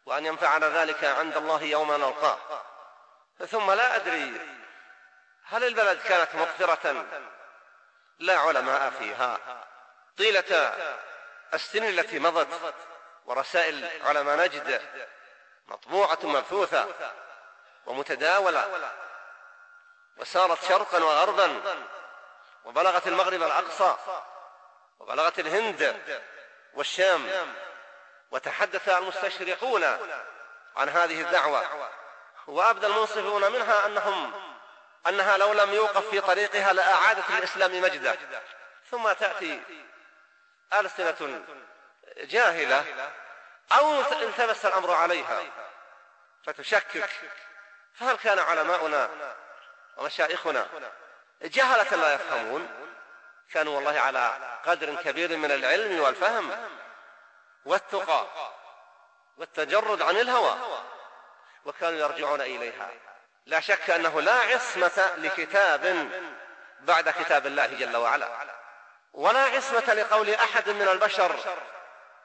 [0.06, 2.38] وأن ينفعنا ذلك عند الله يوم نلقاه.
[3.48, 4.34] ثم لا أدري
[5.44, 7.06] هل البلد كانت مقفرة
[8.20, 9.40] لا علماء فيها.
[10.18, 10.74] طيلة
[11.54, 12.48] السنين التي مضت
[13.26, 14.82] ورسائل علماء نجد
[15.68, 16.88] مطبوعة مبثوثة
[17.86, 18.92] ومتداولة
[20.18, 21.62] وسارت شرقا وغربا
[22.66, 23.96] وبلغت المغرب الأقصى
[25.00, 26.02] وبلغت الهند
[26.74, 27.54] والشام
[28.32, 29.84] وتحدث المستشرقون
[30.76, 31.90] عن هذه الدعوة
[32.48, 34.34] وأبدى المنصفون منها أنهم
[35.08, 38.16] أنها لو لم يوقف في طريقها لأعادت الإسلام مجده
[38.92, 39.62] ثم تأتي
[40.74, 41.46] ألسنة
[42.18, 43.12] جاهلة
[43.72, 45.44] أو التبس الأمر عليها.
[46.46, 47.10] فتشكك.
[47.94, 49.10] فهل كان علماؤنا
[49.98, 50.68] ومشايخنا
[51.42, 52.70] جهلة لا يفهمون؟
[53.54, 56.70] كانوا والله على قدر كبير من العلم والفهم
[57.66, 58.26] والتقى
[59.38, 60.82] والتجرد عن الهوى
[61.66, 62.90] وكانوا يرجعون إليها.
[63.46, 66.12] لا شك أنه لا عصمة لكتاب
[66.80, 68.57] بعد كتاب الله جل وعلا.
[69.18, 71.58] ولا عصمة لقول أحد من البشر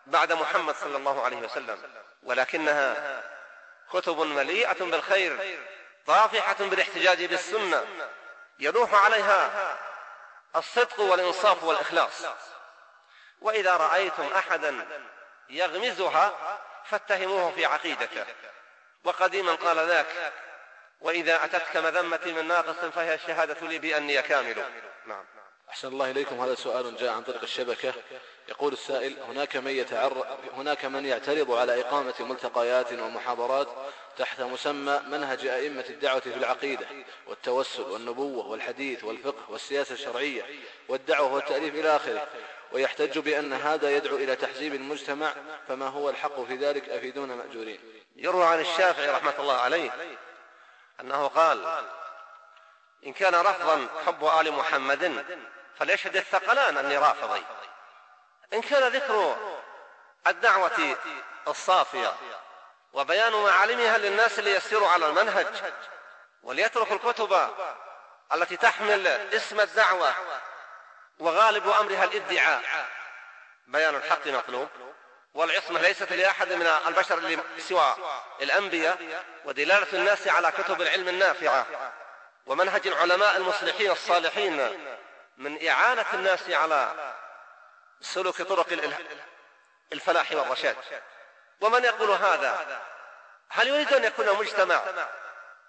[0.06, 1.78] بعد محمد صلى الله عليه وسلم
[2.22, 3.22] ولكنها
[3.92, 5.58] كتب مليئة بالخير
[6.06, 7.86] طافحة بالاحتجاج بالسنة
[8.58, 9.78] يلوح عليها
[10.56, 12.26] الصدق والإنصاف والإخلاص.
[13.40, 14.86] وإذا رأيتم أحدا
[15.50, 18.26] يغمزها فاتهموه في عقيدته.
[19.04, 20.32] وقديما قال ذاك
[21.00, 24.64] وإذا أتتك مذمة من ناقص فهي الشهادة لي بأني كامل.
[25.06, 25.24] نعم.
[25.72, 26.40] أحسن الله إليكم.
[26.40, 27.94] هذا سؤال جاء عن طريق الشبكة.
[28.48, 33.68] يقول السائل هناك من يتعرض هناك من يعترض على إقامة ملتقيات ومحاضرات
[34.18, 36.86] تحت مسمى منهج أئمة الدعوة في العقيدة
[37.26, 40.44] والتوسل والنبوة والحديث والفقه والسياسة الشرعية
[40.88, 42.28] والدعوة والتأليف إلى آخره.
[42.72, 45.34] ويحتج بأن هذا يدعو إلى تحزيب المجتمع
[45.68, 47.80] فما هو الحق في ذلك؟ أفيدون مأجورين.
[48.16, 49.90] يروى عن الشافعي رحمة الله عليه
[51.00, 51.84] أنه قال
[53.06, 55.24] إن كان رفضا حب آل محمد
[55.78, 57.44] فليشهد الثقلان أني رافضي.
[58.52, 59.36] إن كان ذكر
[60.26, 60.96] الدعوة
[61.48, 62.14] الصافية
[62.92, 65.46] وبيان معالمها للناس ليسيروا على المنهج
[66.42, 67.48] وليتركوا الكتب
[68.34, 70.14] التي تحمل اسم الدعوة
[71.18, 72.86] وغالب أمرها الإدعاء.
[73.66, 74.68] بيان الحق مطلوب
[75.34, 77.96] والعصمة ليست لأحد من البشر سوى
[78.42, 81.66] الأنبياء ودلالة الناس على كتب العلم النافعة
[82.46, 84.60] ومنهج العلماء المصلحين الصالحين
[85.36, 87.12] من إعانة الناس على
[88.00, 88.66] سلوك طرق
[89.92, 90.76] الفلاح والرشاد.
[91.60, 92.80] ومن يقول هذا؟
[93.48, 94.82] هل يريد أن يكون مجتمع؟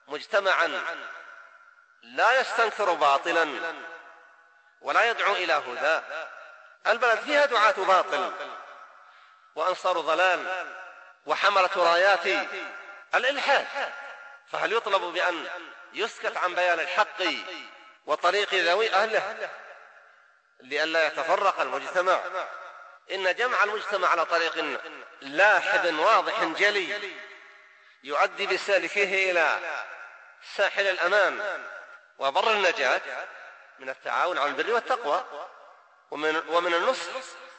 [0.08, 0.84] مجتمعا
[2.04, 3.74] لا يستنكر باطلا
[4.82, 6.02] ولا يدعو إلى هدى.
[6.88, 8.34] البلد فيها دعاة باطل
[9.56, 10.68] وأنصار ضلال
[11.26, 12.48] وحملة رايات
[13.16, 13.68] الإلحاد.
[14.52, 15.48] فهل يطلب بأن
[15.94, 17.24] يسكت عن بيان الحق
[18.06, 19.50] وطريق ذوي أهله
[20.60, 22.22] لئلا يتفرق المجتمع.
[23.12, 24.80] إن جمع المجتمع على طريق
[25.22, 27.14] لاحد واضح جلي
[28.04, 29.60] يؤدي بسالكيه إلى
[30.56, 31.64] ساحل الأمان
[32.20, 33.02] وبر النجاة
[33.80, 35.26] من التعاون على البر والتقوى
[36.12, 37.12] ومن, ومن النصح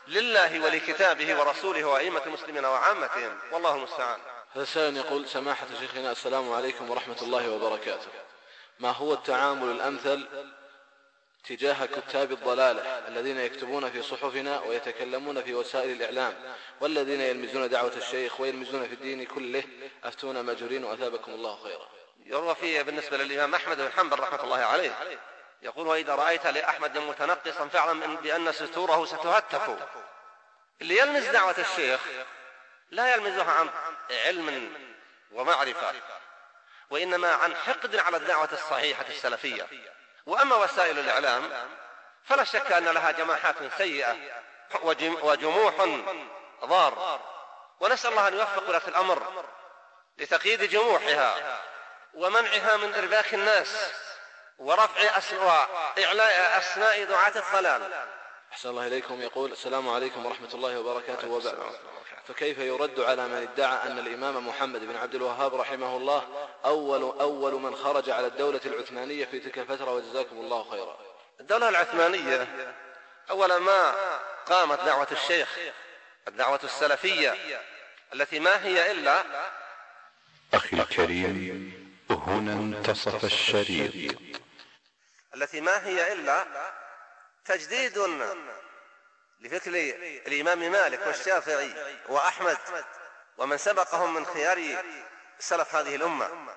[0.09, 3.39] لله ولكتابه ورسوله وأئمة المسلمين وعامتهم.
[3.53, 4.21] والله المستعان.
[4.65, 8.09] سائل يقول سماحة شيخنا السلام عليكم ورحمة الله وبركاته.
[8.79, 10.27] ما هو التعامل الأمثل
[11.45, 16.35] تجاه كتاب الضلالة الذين يكتبون في صحفنا ويتكلمون في وسائل الإعلام
[16.81, 19.65] والذين يلمزون دعوة الشيخ ويلمزون في الدين كله؟
[20.05, 21.89] أفتونا مأجورين وأثابكم الله خيرا.
[22.27, 25.19] يروى فيه بالنسبة للإمام أحمد بن حنبل رحمة الله عليه
[25.63, 29.79] يقول وإذا رأيت لأحمد متنقصا فاعلم بأن ستوره ستهتك
[30.81, 32.01] اللي يلمز دعوة الشيخ
[32.91, 33.71] لا يلمزها عن
[34.11, 34.73] علم
[35.33, 35.93] ومعرفة.
[36.91, 39.67] وإنما عن حقد على الدعوة الصحيحة السلفية.
[40.27, 41.69] وأما وسائل الإعلام
[42.25, 44.17] فلا شك أن لها جماحات سيئة
[45.23, 45.75] وجموح
[46.65, 47.21] ضار.
[47.81, 49.45] ونسأل الله أن يوفق ولاة الأمر
[50.19, 51.59] لتقييد جموحها
[52.15, 53.93] ومنعها من إرباك الناس
[54.59, 58.07] ورفع أسواء إعلاء أسماء دعاة الضلال.
[58.55, 59.23] أحسن الله إليكم.
[59.23, 61.29] يقول السلام عليكم ورحمة الله وبركاته.
[61.29, 61.59] وبعد.
[62.29, 67.53] فكيف يرد على من ادعى أن الإمام محمد بن عبد الوهاب رحمه الله أول أول
[67.53, 70.99] من خرج على الدولة العثمانية في تلك الفترة وجزاكم الله خيرا؟
[71.41, 72.49] الدولة العثمانية
[73.31, 73.95] أول ما
[74.47, 75.59] قامت دعوة الشيخ
[76.29, 77.61] الدعوة السلفية
[78.15, 79.25] التي ما هي إلا
[80.55, 81.73] أخي الكريم
[82.11, 84.17] هنا انتصف الشريط.
[85.35, 86.45] التي ما هي إلا
[87.45, 87.99] تجديد
[89.41, 89.71] لفكر
[90.27, 92.59] الإمام مالك والشافعي وأحمد
[93.39, 94.85] ومن سبقهم من خيار
[95.39, 96.57] سلف هذه الأمة.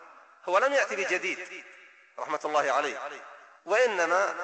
[0.49, 1.63] هو لم يأتي بجديد
[2.19, 3.21] رحمة الله عليه
[3.65, 4.35] وإنما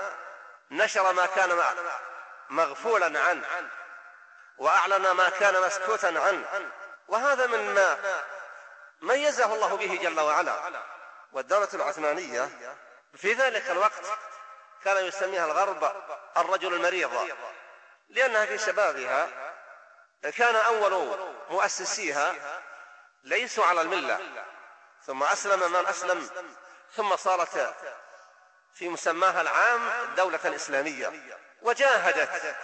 [0.72, 1.64] نشر ما كان
[2.50, 3.70] مغفولا عنه
[4.58, 6.72] وأعلن ما كان مسكوتا عنه.
[7.08, 7.98] وهذا مما
[9.02, 10.84] ميزه الله به جل وعلا.
[11.34, 12.50] والدولة العثمانية
[13.18, 14.04] في ذلك الوقت
[14.86, 15.96] كان يسميها الغرب
[16.38, 17.36] الرجل المريض
[18.10, 19.30] لأنها في شبابها
[20.38, 21.18] كان أول
[21.50, 22.36] مؤسسيها
[23.24, 24.20] ليسوا على الملة.
[25.06, 26.30] ثم أسلم من أسلم
[26.96, 27.76] ثم صارت
[28.74, 31.12] في مسماها العام دولة إسلامية.
[31.62, 32.56] وجاهدت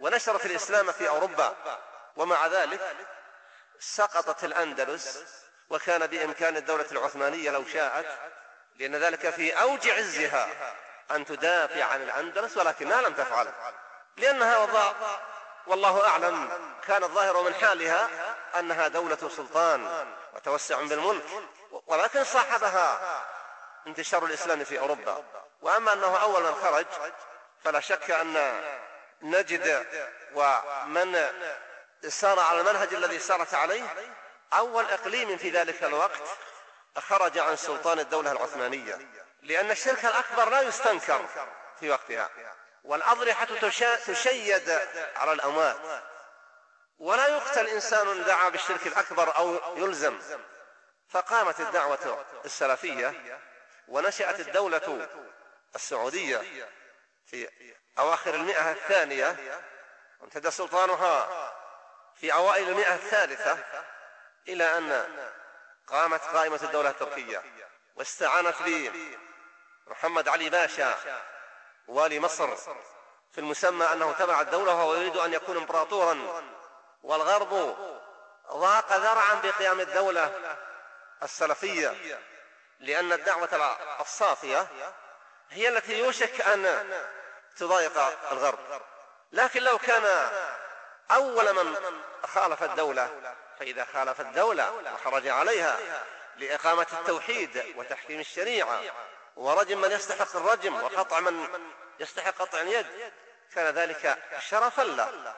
[0.00, 1.56] ونشرت الإسلام في أوروبا.
[2.16, 2.96] ومع ذلك
[3.80, 5.24] سقطت الأندلس.
[5.70, 8.18] وكان بإمكان الدولة العثمانية لو شاءت
[8.76, 10.74] لأن ذلك في أوج عزها.
[11.10, 13.52] أن تدافع عن الأندلس ولكنها لم تفعل.
[14.16, 14.92] لأنها وضع
[15.66, 16.50] والله أعلم
[16.86, 18.08] كان الظاهر من حالها
[18.58, 21.24] أنها دولة سلطان وتوسع بالملك
[21.86, 23.00] ولكن صاحبها
[23.86, 25.24] انتشار الإسلام في أوروبا.
[25.62, 26.86] وأما أنه أول من خرج
[27.64, 28.60] فلا شك أن
[29.22, 29.86] نجد
[30.34, 31.30] ومن
[32.08, 33.94] سار على المنهج الذي سارت عليه
[34.52, 36.22] أول إقليم في ذلك الوقت
[36.98, 39.25] خرج عن سلطان الدولة العثمانية.
[39.46, 41.26] لأن الشرك الأكبر لا يستنكر
[41.80, 42.30] في وقتها.
[42.84, 43.46] والأضرحة
[44.06, 44.70] تشيد
[45.16, 45.76] على الأموات.
[46.98, 50.18] ولا يقتل إنسان دعا بالشرك الأكبر أو يلزم.
[51.08, 53.40] فقامت الدعوة السلفية
[53.88, 55.08] ونشأت الدولة
[55.74, 56.68] السعودية
[57.26, 57.48] في
[57.98, 59.36] أواخر المئة الثانية.
[60.20, 61.52] وامتد سلطانها
[62.20, 63.64] في أوائل المئة الثالثة
[64.48, 65.06] إلى أن
[65.86, 67.42] قامت قائمة الدولة التركية.
[67.96, 68.56] واستعانت
[69.86, 70.94] بمحمد علي باشا
[71.88, 72.56] والي مصر
[73.32, 76.42] في المسمى أنه تبع الدولة وهو يريد أن يكون امبراطورا.
[77.02, 77.76] والغرب
[78.52, 80.56] ضاق ذرعا بقيام الدولة
[81.22, 82.20] السلفية
[82.80, 84.66] لأن الدعوة الصافية
[85.50, 86.90] هي التي يوشك أن
[87.56, 87.98] تضايق
[88.32, 88.58] الغرب.
[89.32, 90.30] لكن لو كان
[91.10, 91.76] أول من
[92.24, 95.78] خالف الدولة فإذا خالف الدولة وخرج عليها
[96.36, 98.80] لإقامة التوحيد وتحكيم الشريعة
[99.36, 101.46] ورجم من يستحق الرجم وقطع من
[102.00, 102.86] يستحق قطع اليد.
[103.54, 104.18] كان ذلك
[104.48, 105.34] شرفا له.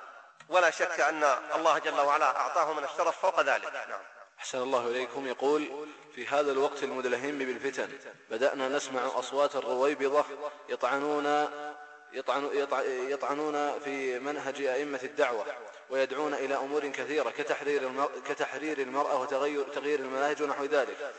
[0.49, 1.25] ولا شك أن
[1.55, 3.73] الله جل وعلا أعطاه من الشرف فوق ذلك.
[3.73, 4.01] نعم.
[4.39, 5.27] أحسن الله إليكم.
[5.27, 7.99] يقول في هذا الوقت المدلهم بالفتن
[8.31, 10.25] بدأنا نسمع أصوات الرويبضة
[10.69, 11.49] يطعنون
[12.13, 12.51] يطعن
[13.09, 15.47] يطعنون في منهج أئمة الدعوة
[15.91, 21.15] ويدعون إلى أمور كثيرة كتحرير المرأة, كتحرير المرأة تغيير المناهج ونحو ذلك.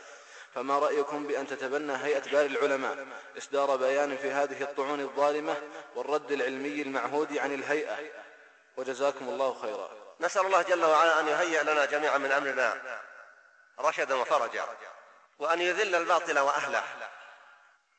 [0.55, 5.61] فما رأيكم بأن تتبنى هيئة بار العلماء إصدار بيان في هذه الطعون الظالمة
[5.95, 7.97] والرد العلمي المعهود عن الهيئة؟
[8.77, 9.89] وجزاكم الله خيرا.
[10.19, 12.99] نسأل الله جل وعلا أن يهيئ لنا جميعا من أمرنا
[13.79, 14.65] رشدا وفرجا
[15.39, 16.83] وأن يذل الباطل وأهله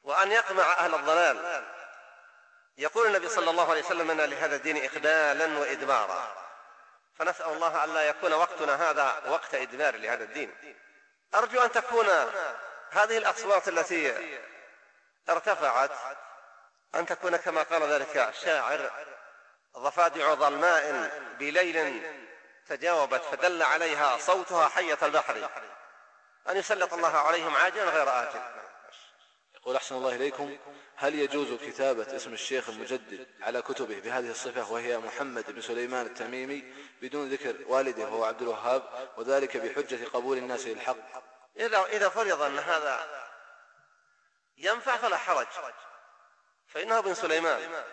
[0.04, 1.64] وأن يقمع أهل الضلال.
[2.78, 6.32] يقول النبي صلى الله عليه وسلم أن لهذا الدين إقبالا وإدبارا.
[7.18, 10.54] فنسأل الله أن لا يكون وقتنا هذا وقت إدبار لهذا الدين.
[11.34, 12.06] أرجو أن تكون
[12.90, 14.30] هذه الأصوات التي
[15.28, 15.90] ارتفعت
[16.94, 18.90] أن تكون كما قال ذلك الشاعر
[19.78, 22.02] ضفادع ظلماء بليل
[22.68, 25.48] تجاوبت فدل عليها صوتها حية البحر.
[26.48, 28.59] أن يسلط الله عليهم عاجلا غير آجل.
[29.70, 30.56] يقول أحسن الله إليكم
[30.96, 36.74] هل يجوز كتابة اسم الشيخ المجدد على كتبه بهذه الصفة وهي محمد بن سليمان التميمي
[37.02, 40.96] بدون ذكر والده وهو عبد الوهاب وذلك بحجة قبول الناس للحق؟
[41.56, 43.06] إذا إذا فرض أن هذا
[44.58, 45.46] ينفع فلا حرج
[46.68, 47.84] فإنه ابن سليمان.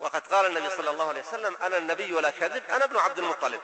[0.00, 3.60] وقد قال النبي صلى الله عليه وسلم أنا النبي ولا كذب أنا ابن عبد المطلب.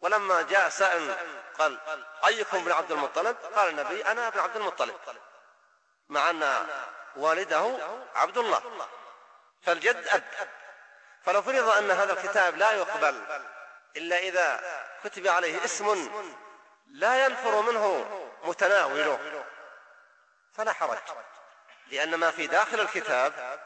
[0.00, 1.14] ولما جاء سائل
[1.58, 1.78] قال
[2.26, 4.94] أيكم ابن عبد المطلب؟ قال النبي أنا ابن عبد المطلب.
[6.08, 6.66] مع أن
[7.16, 7.76] والده
[8.14, 8.62] عبد الله
[9.62, 10.22] فالجد أب.
[11.22, 13.22] فلو فرض أن هذا الكتاب لا يقبل
[13.96, 14.60] إلا إذا
[15.04, 16.10] كتب عليه اسم
[16.86, 18.06] لا ينفر منه
[18.44, 19.44] متناوله.
[20.52, 20.98] فلا حرج.
[21.90, 23.60] لأن ما في داخل الكتاب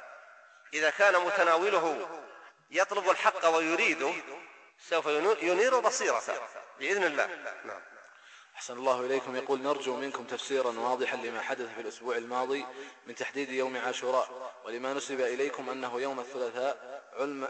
[0.74, 2.08] إذا كان متناوله
[2.70, 4.14] يطلب الحق ويريده
[4.78, 5.06] سوف
[5.42, 6.40] ينير بصيرته
[6.78, 7.26] بإذن الله.
[7.64, 7.91] نعم.
[8.62, 9.36] أحسن الله إليكم.
[9.36, 12.66] يقول نرجو منكم تفسيرا واضحا لما حدث في الأسبوع الماضي
[13.06, 17.02] من تحديد يوم عاشوراء ولما نسب إليكم أنه يوم الثلاثاء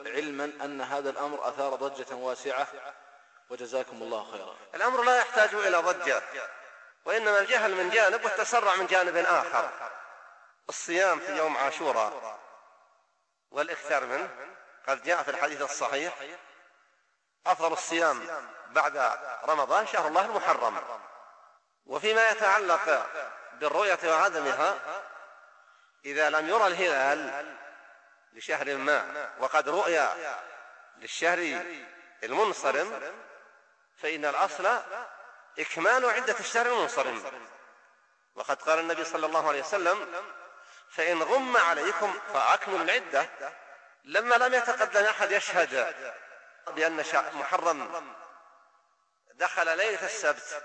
[0.07, 2.67] علما أن هذا الأمر أثار ضجة واسعة.
[3.51, 4.57] وجزاكم الله خيرا.
[4.75, 6.23] الأمر لا يحتاج إلى ضجة
[7.05, 9.71] وإنما الجهل من جانب والتسرع من جانب آخر.
[10.69, 12.39] الصيام في يوم عاشوراء
[13.51, 14.31] والإكثار منه
[14.89, 16.15] قد جاء في الحديث الصحيح
[17.47, 18.27] أفضل الصيام
[18.71, 21.01] بعد رمضان شهر الله المحرم.
[21.87, 23.07] وفيما يتعلق
[23.53, 24.79] بالرؤية وعدمها
[26.05, 27.47] إذا لم يرى الهلال
[28.33, 30.09] لشهر ما وقد رؤي
[30.97, 31.63] للشهر
[32.23, 33.13] المنصرم
[34.03, 34.79] فإن الأصل
[35.59, 37.43] إكمال عدة الشهر المنصرم.
[38.35, 40.25] وقد قال النبي صلى الله عليه وسلم
[40.91, 43.29] فإن غم عليكم فأكملوا العدة
[44.05, 45.95] لما لم يتقدم أحد يشهد
[46.69, 48.15] بأن محرم
[49.35, 50.63] دخل ليلة السبت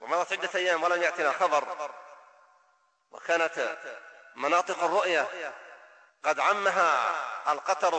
[0.00, 1.90] ومضت عدة أيام ولم يأتنا خبر.
[3.10, 3.78] وكانت
[4.36, 5.52] مناطق الرؤية
[6.24, 7.14] قد عمها
[7.52, 7.94] القطر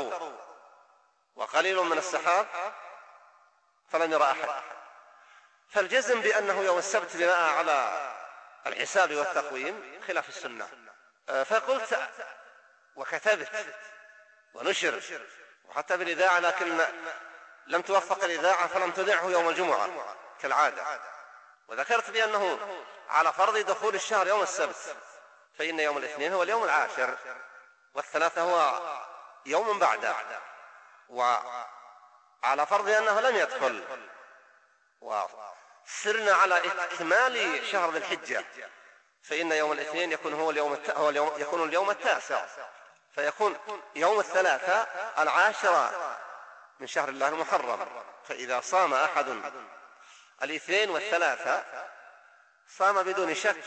[1.36, 2.48] وقليل من السحاب
[3.89, 4.64] فلم يرى أحد.
[5.70, 8.12] فالجزم بأنه يوم السبت بناء على
[8.68, 10.70] الحساب والتقويم خلاف السنة.
[11.46, 12.10] فقلت
[12.96, 13.66] وكتبت
[14.54, 15.02] ونشر
[15.66, 16.82] وحتى بالإذاعة لكن
[17.68, 19.89] لم توفق الإذاعة فلم تذعه يوم الجمعة
[20.41, 20.84] كالعادة.
[21.68, 22.59] وذكرت بأنه
[23.09, 24.95] على فرض دخول الشهر يوم السبت
[25.57, 27.18] فإن يوم الاثنين هو اليوم العاشر
[27.93, 28.80] والثلاثة هو
[29.45, 30.16] يوم بعده.
[31.09, 33.84] وعلى فرض أنه لم يدخل.
[35.01, 38.45] وسرنا على إكمال شهر ذي الحجة
[39.24, 40.89] فإن يوم الاثنين يكون هو اليوم الت...
[40.89, 42.45] هو اليوم يكون اليوم التاسع.
[43.16, 43.57] فيكون
[43.95, 44.88] يوم الثلاثة
[45.20, 46.18] العاشرة
[46.80, 47.88] من شهر الله المحرم
[48.28, 49.42] فإذا صام أحد.
[50.44, 51.66] الاثنين والثلاثة
[52.68, 53.64] صام بدون شك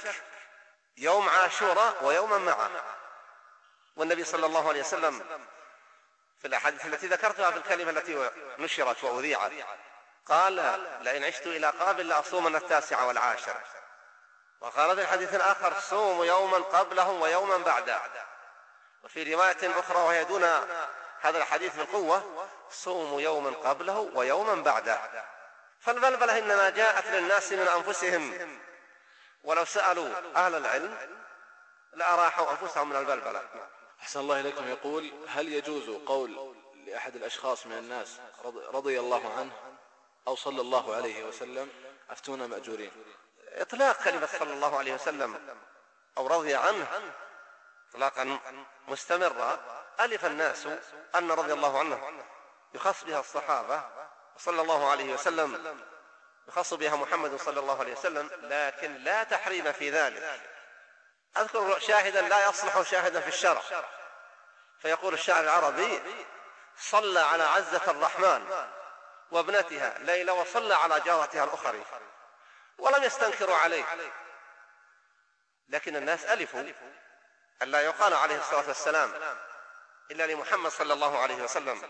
[0.97, 2.71] يوم عاشوراء ويوما معه.
[3.97, 5.47] والنبي صلى الله عليه وسلم
[6.41, 9.53] في الأحاديث التي ذكرتها في الكلمة التي نشرت وأذيعت
[10.27, 10.55] قال
[11.01, 13.57] لئن عشت إلى قابل لأصومن التاسع والعاشر
[14.61, 18.01] وقال في الحديث الآخر صوموا يوما قبله ويوما بعده
[19.05, 20.45] وفي رواية أخرى وهي دون
[21.21, 25.25] هذا الحديث بالقوة صوموا يوما قبله ويوما بعده.
[25.81, 28.59] فالبلبلة إنما جاءت للناس من أنفسهم.
[29.45, 30.97] ولو سألوا أهل العلم
[31.93, 33.43] لأراحوا أنفسهم من البلبلة.
[34.01, 34.69] أحسن الله إليكم.
[34.69, 36.55] يقول هل يجوز قول
[36.87, 38.21] لأحد الأشخاص من الناس
[38.73, 39.53] رضي الله عنه
[40.29, 41.71] أو صلى الله عليه وسلم
[42.11, 42.93] أفتونا مأجورين؟
[43.53, 45.59] إطلاق كلمة صلى الله عليه وسلم
[46.19, 46.87] أو رضي عنه
[47.91, 48.39] إطلاقا
[48.89, 50.68] مستمرا ألف الناس
[51.14, 52.22] أن رضي الله عنه
[52.74, 53.82] يخص بها الصحابة
[54.36, 55.82] صلى الله عليه وسلم
[56.49, 60.40] يخص بها محمد صلى الله عليه وسلم لكن لا تحريم في ذلك.
[61.36, 63.62] أذكر شاهدا لا يصلح شاهدا في الشرع.
[64.78, 66.03] فيقول الشاعر العربي
[66.78, 68.66] صلى على عزة الرحمن
[69.30, 71.84] وابنتها ليلى وصلى على جارتها الأخرى
[72.78, 73.84] ولم يستنكروا عليه.
[75.68, 76.64] لكن الناس ألفوا
[77.62, 79.38] أن لا يقال عليه الصلاة والسلام.
[80.11, 81.83] إلا لمحمد صلى الله عليه وسلم.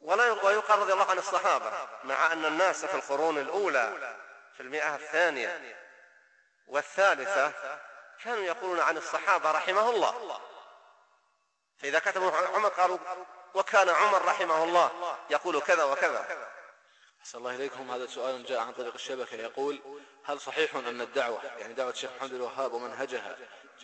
[0.00, 1.72] ولا ويقال رضي الله عن الصحابة
[2.04, 4.16] مع أن الناس في القرون الأولى
[4.56, 5.76] في المئة الثانية
[6.66, 7.52] والثالثة
[8.24, 10.40] كانوا يقولون عن الصحابة رحمه الله.
[11.78, 12.98] فإذا كتبوا عمر قالوا
[13.54, 16.48] وكان عمر رحمه الله يقول كذا وكذا.
[17.20, 17.90] أحسن الله إليكم.
[17.90, 19.36] هذا سؤال جاء عن طريق الشبكة.
[19.36, 23.36] يقول هل صحيح أن الدعوة يعني دعوة الشيخ محمد الوهاب ومنهجها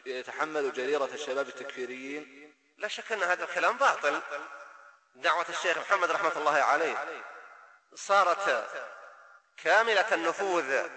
[0.06, 2.41] يتحمل جريرة الشباب التكفيريين
[2.82, 4.20] لا شك أن هذا الكلام باطل.
[5.14, 7.24] دعوة الشيخ محمد رحمة الله عليه.
[7.94, 8.68] صارت
[9.56, 10.88] كاملة النفوذ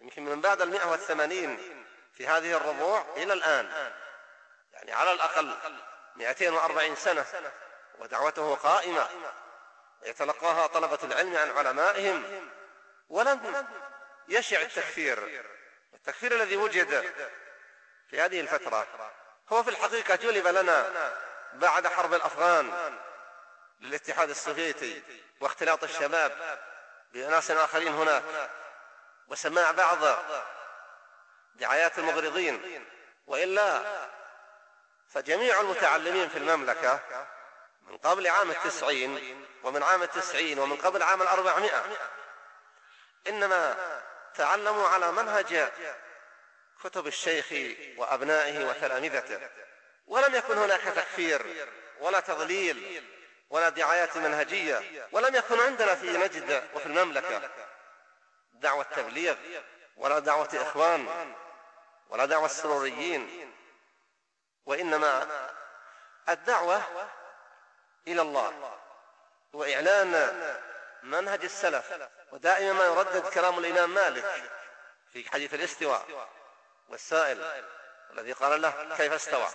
[0.00, 1.84] يمكن من بعد المئة والثمانين
[2.14, 3.92] في هذه الربوع إلى الآن.
[4.72, 5.56] يعني على الأقل
[6.16, 7.26] 240 سنة
[7.98, 9.08] ودعوته قائمة.
[10.02, 12.50] يتلقاها طلبة العلم عن علمائهم.
[13.08, 13.66] ولم
[14.28, 15.44] يشع التكفير.
[15.94, 17.14] التكفير الذي وجد
[18.10, 19.12] في هذه الفترة.
[19.48, 21.12] هو في الحقيقة جلب لنا
[21.52, 22.98] بعد حرب الأفغان
[23.80, 25.02] للاتحاد السوفيتي
[25.40, 26.58] واختلاط الشباب
[27.12, 28.22] بأناس آخرين هناك.
[29.28, 29.98] وسماع بعض
[31.54, 32.86] دعايات المغرضين.
[33.26, 33.82] وإلا
[35.08, 37.00] فجميع المتعلمين في المملكة
[37.82, 41.84] من قبل عام التسعين ومن عام التسعين ومن قبل عام الأربعمائة
[43.28, 43.76] إنما
[44.34, 45.72] تعلموا على منهج
[46.84, 47.46] كتب الشيخ
[47.96, 49.48] وأبنائه وتلامذته.
[50.06, 51.66] ولم يكن هناك تكفير
[52.00, 53.04] ولا تضليل
[53.50, 55.08] ولا دعايات منهجية.
[55.12, 57.50] ولم يكن عندنا في نجد وفي المملكة
[58.52, 59.36] دعوة تبليغ
[59.96, 61.34] ولا دعوة إخوان
[62.08, 63.52] ولا دعوة السروريين.
[64.66, 65.28] وإنما
[66.28, 66.82] الدعوة
[68.08, 68.78] إلى الله
[69.52, 70.32] وإعلان
[71.02, 72.08] منهج السلف.
[72.32, 74.50] ودائما ما يردد كلام الإمام مالك
[75.12, 76.28] في حديث الاستواء.
[76.92, 77.64] والسائل
[78.10, 79.48] الذي قال له كيف استوى؟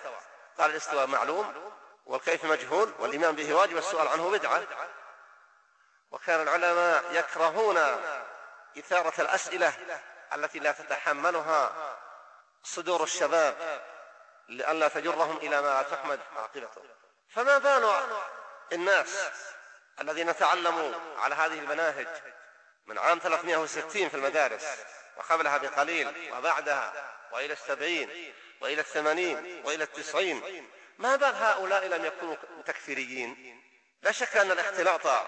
[0.57, 1.73] قال الاستواء معلوم
[2.05, 4.63] والكيف مجهول والإيمان به واجب والسؤال عنه بدعة.
[6.11, 7.77] وكان العلماء يكرهون
[8.77, 9.73] إثارة الأسئلة
[10.33, 11.71] التي لا تتحملها
[12.63, 13.81] صدور الشباب
[14.49, 16.81] لئلا تجرهم إلى ما تحمد عاقبته.
[17.29, 17.95] فما بال
[18.73, 19.29] الناس
[20.01, 22.07] الذين تعلموا على هذه المناهج
[22.87, 24.65] من عام 360 في المدارس
[25.17, 30.67] وقبلها بقليل وبعدها وإلى السبعين وإلى الثمانين وإلى التسعين.
[30.97, 32.35] ما بال هؤلاء لم يكونوا
[32.65, 33.61] تكفيريين؟
[34.01, 35.27] لا شك أن الاختلاط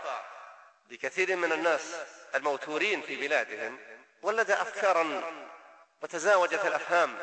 [0.89, 1.95] بكثير من الناس
[2.35, 3.79] الموتورين في بلادهم
[4.21, 5.23] ولد أفكارا
[6.01, 7.17] وتزاوجت الأفهام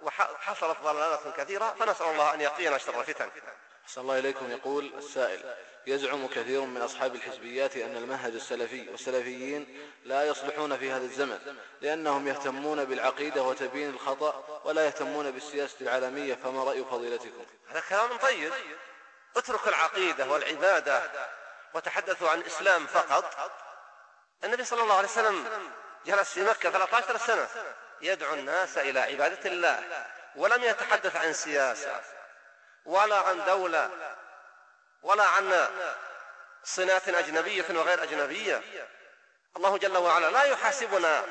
[0.00, 3.30] وحصلت ضلالات كثيرة فنسأل الله أن يقينا شر الفتن.
[3.90, 5.54] أحسن الله إليكم يقول السائل
[5.86, 12.28] يزعم كثير من أصحاب الحزبيات أن المنهج السلفي والسلفيين لا يصلحون في هذا الزمن لأنهم
[12.28, 18.52] يهتمون بالعقيدة وتبيين الخطأ ولا يهتمون بالسياسة العالمية فما رأي فضيلتكم؟ هذا كلام طيب.
[19.36, 21.02] اترك العقيدة والعبادة
[21.74, 23.50] وتحدثوا عن الإسلام فقط.
[24.44, 25.48] النبي صلى الله عليه وسلم
[26.06, 27.48] جلس في مكة 13 سنة
[28.02, 32.19] يدعو الناس إلى عبادة الله ولم يتحدث عن سياسة.
[32.84, 34.16] ولا عن دولة
[35.02, 35.68] ولا عن
[36.64, 38.62] صنات أجنبية وغير أجنبية.
[39.56, 41.24] الله جل وعلا لا يحاسبنا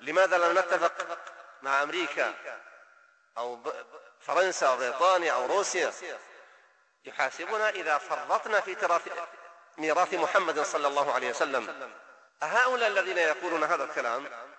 [0.00, 1.18] لماذا لم نتفق
[1.62, 2.34] مع أمريكا
[3.38, 3.72] أو
[4.20, 5.92] فرنسا أو بريطانيا أو روسيا.
[7.04, 9.02] يحاسبنا إذا فرطنا في تراث
[9.78, 11.92] ميراث محمد صلى الله عليه وسلم.
[12.42, 14.50] أهؤلاء الذين يقولون هذا الكلام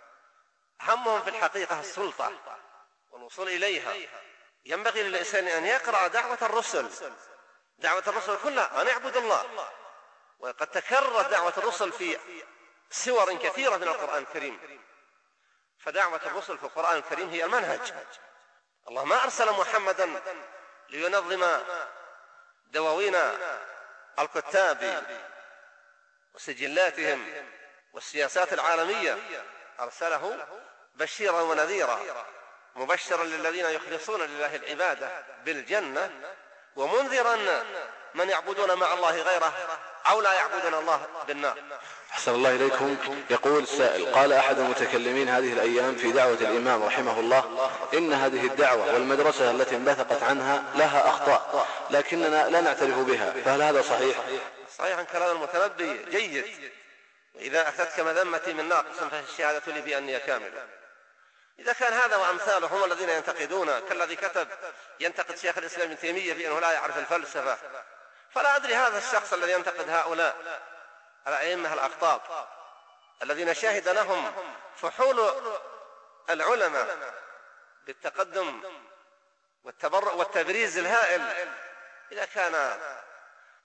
[0.82, 2.32] همهم في الحقيقة السلطة
[3.12, 3.94] والوصول إليها.
[4.66, 6.90] ينبغي للإنسان أن يقرأ دعوة الرسل.
[7.78, 9.70] دعوة الرسل كلها أن اعبد الله.
[10.40, 12.20] وقد تكررت دعوة الرسل في
[12.92, 14.82] سور كثيرة من القرآن الكريم.
[15.80, 17.94] فدعوة الرسل في القرآن الكريم هي المنهج.
[18.88, 20.22] الله ما أرسل محمدا
[20.90, 21.64] لينظم
[22.66, 23.16] دواوين
[24.20, 25.04] الكتاب
[26.34, 27.46] وسجلاتهم
[27.94, 29.18] والسياسات العالمية.
[29.80, 30.48] أرسله
[30.96, 32.26] بشيرا ونذيرا.
[32.76, 35.10] مبشرا للذين يخلصون لله العبادة
[35.46, 36.10] بالجنة
[36.76, 37.64] ومنذرا
[38.16, 39.54] من يعبدون مع الله غيره
[40.10, 41.58] أو لا يعبدون الله بالنار.
[42.12, 42.98] أحسن الله إليكم.
[43.30, 48.94] يقول السائل قال أحد المتكلمين هذه الأيام في دعوة الإمام رحمه الله إن هذه الدعوة
[48.94, 54.18] والمدرسة التي انبثقت عنها لها أخطاء لكننا لا نعترف بها فهل هذا صحيح؟
[54.78, 56.46] صحيح كلام المتنبي جيد.
[57.40, 60.52] إذا أتتك مذمتي من ناقص فالشهادة لي بأني كامل.
[61.62, 64.48] إذا كان هذا وأمثاله هم الذين ينتقدون كالذي كتب
[65.00, 67.58] ينتقد شيخ الإسلام ابن تيمية بأنه لا يعرف الفلسفة.
[68.32, 70.62] فلا أدري هذا الشخص الذي ينتقد هؤلاء.
[71.28, 72.22] الأئمة الأقطاب
[73.24, 74.34] الذين شهد لهم
[74.76, 75.34] فحول
[76.30, 77.14] العلماء
[77.86, 78.64] بالتقدم
[79.64, 81.48] والتبرع والتبريز الهائل.
[82.12, 82.80] إذا كان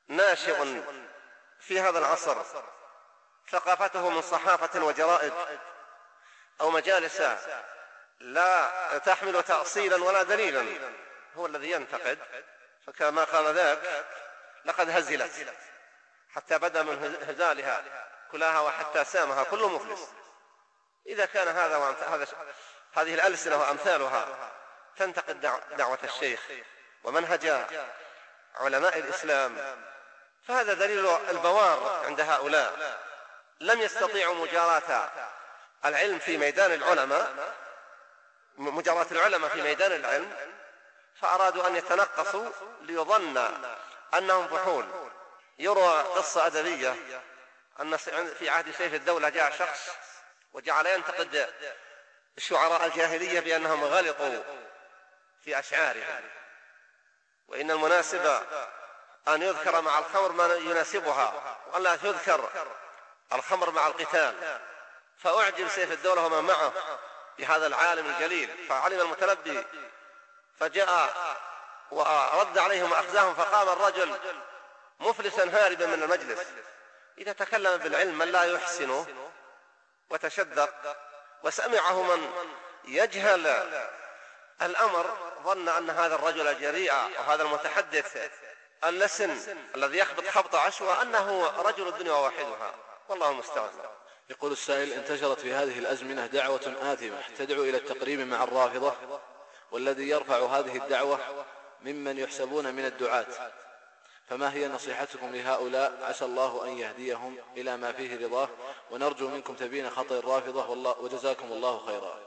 [0.08, 0.82] ناشئ
[1.60, 2.36] في هذا العصر
[3.50, 5.32] ثقافته من صحافة وجرائد
[6.60, 7.22] أو مجالس
[8.20, 10.90] لا تحمل تأصيلا ولا دليلا.
[11.36, 12.18] هو الذي ينتقد.
[12.86, 14.04] فكما قال ذاك
[14.64, 15.48] لقد هزلت.
[16.34, 17.84] حتى بدأ من هزالها
[18.32, 20.08] كلها وحتى سامها كل مفلس.
[21.06, 21.96] إذا كان هذا
[22.94, 24.52] هذه الألسنة وأمثالها
[24.96, 25.40] تنتقد
[25.76, 26.40] دعوة الشيخ
[27.04, 27.66] ومنهج
[28.54, 29.76] علماء الإسلام.
[30.48, 32.98] فهذا دليل البوار عند هؤلاء.
[33.60, 35.10] لم يستطيعوا مجاراة
[35.84, 37.54] العلم في ميدان العلماء
[38.58, 40.36] مجاراة العلماء في ميدان العلم
[41.20, 42.50] فأرادوا أن يتنقصوا
[42.80, 43.52] ليظن
[44.14, 44.86] أنهم فحول
[45.58, 46.96] يروى قصة أدبية
[47.80, 47.96] أن
[48.38, 49.88] في عهد سيف الدولة جاء شخص
[50.52, 51.54] وجعل ينتقد
[52.38, 54.42] شعراء الجاهلية بأنهم غلطوا
[55.44, 56.20] في أشعارهم.
[57.48, 58.26] وإن المناسب
[59.28, 62.50] أن يذكر مع الخمر ما يناسبها وأن لا يذكر
[63.32, 64.60] الخمر مع القتال.
[65.18, 66.72] فأعجب سيف الدولة ومن معه.
[67.38, 69.64] بهذا العالم الجليل فعلم المتنبي
[70.60, 71.16] فجاء
[71.90, 74.18] ورد عليهم وأخزاهم فقام الرجل
[75.00, 76.40] مفلسا هاربا من المجلس.
[77.18, 79.06] إذا تكلم بالعلم من لا يحسنه
[80.10, 80.96] وتشدق
[81.42, 82.32] وسمعه من
[82.84, 83.46] يجهل
[84.62, 88.30] الأمر ظن أن هذا الرجل جريء وهذا المتحدث
[88.84, 92.74] اللسن الذي يخبط خبط عشوة أنه رجل الدنيا وواحدها.
[93.08, 93.70] والله المستعان.
[94.30, 98.94] يقول السائل انتشرت في هذه الأزمنة دعوة آثمة تدعو إلى التقريب مع الرافضة
[99.70, 101.18] والذي يرفع هذه الدعوة
[101.80, 103.26] ممن يحسبون من الدعاة.
[104.28, 108.48] فما هي نصيحتكم لهؤلاء؟ عسى الله أن يهديهم إلى ما فيه رضاه
[108.90, 112.18] ونرجو منكم تبين خطأ الرافضة والله وجزاكم الله خيرا.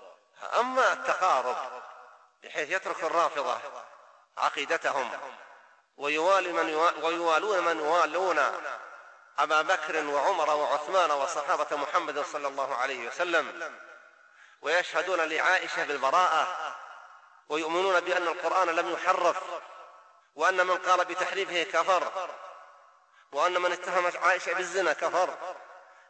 [0.60, 1.56] أما التقارب
[2.44, 3.58] بحيث يترك الرافضة
[4.38, 5.10] عقيدتهم
[5.98, 8.40] ويوالي من ويوالون من يوالون
[9.40, 13.76] أبا بكر وعمر وعثمان وصحابة محمد صلى الله عليه وسلم
[14.62, 16.76] ويشهدون لعائشة بالبراءة
[17.50, 19.38] ويؤمنون بأن القرآن لم يحرف
[20.36, 22.30] وأن من قال بتحريفه كفر
[23.32, 25.56] وأن من اتهم عائشة بالزنا كفر.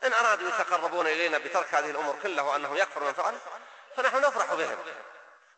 [0.03, 3.37] إن أرادوا يتقربون إلينا بترك هذه الأمور كلها وأنهم يكفر من فعل
[3.97, 4.77] فنحن نفرح بهم.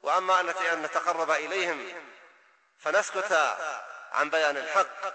[0.03, 2.03] وأما أن نتقرب إليهم
[2.79, 3.57] فنسكت
[4.11, 5.13] عن بيان الحق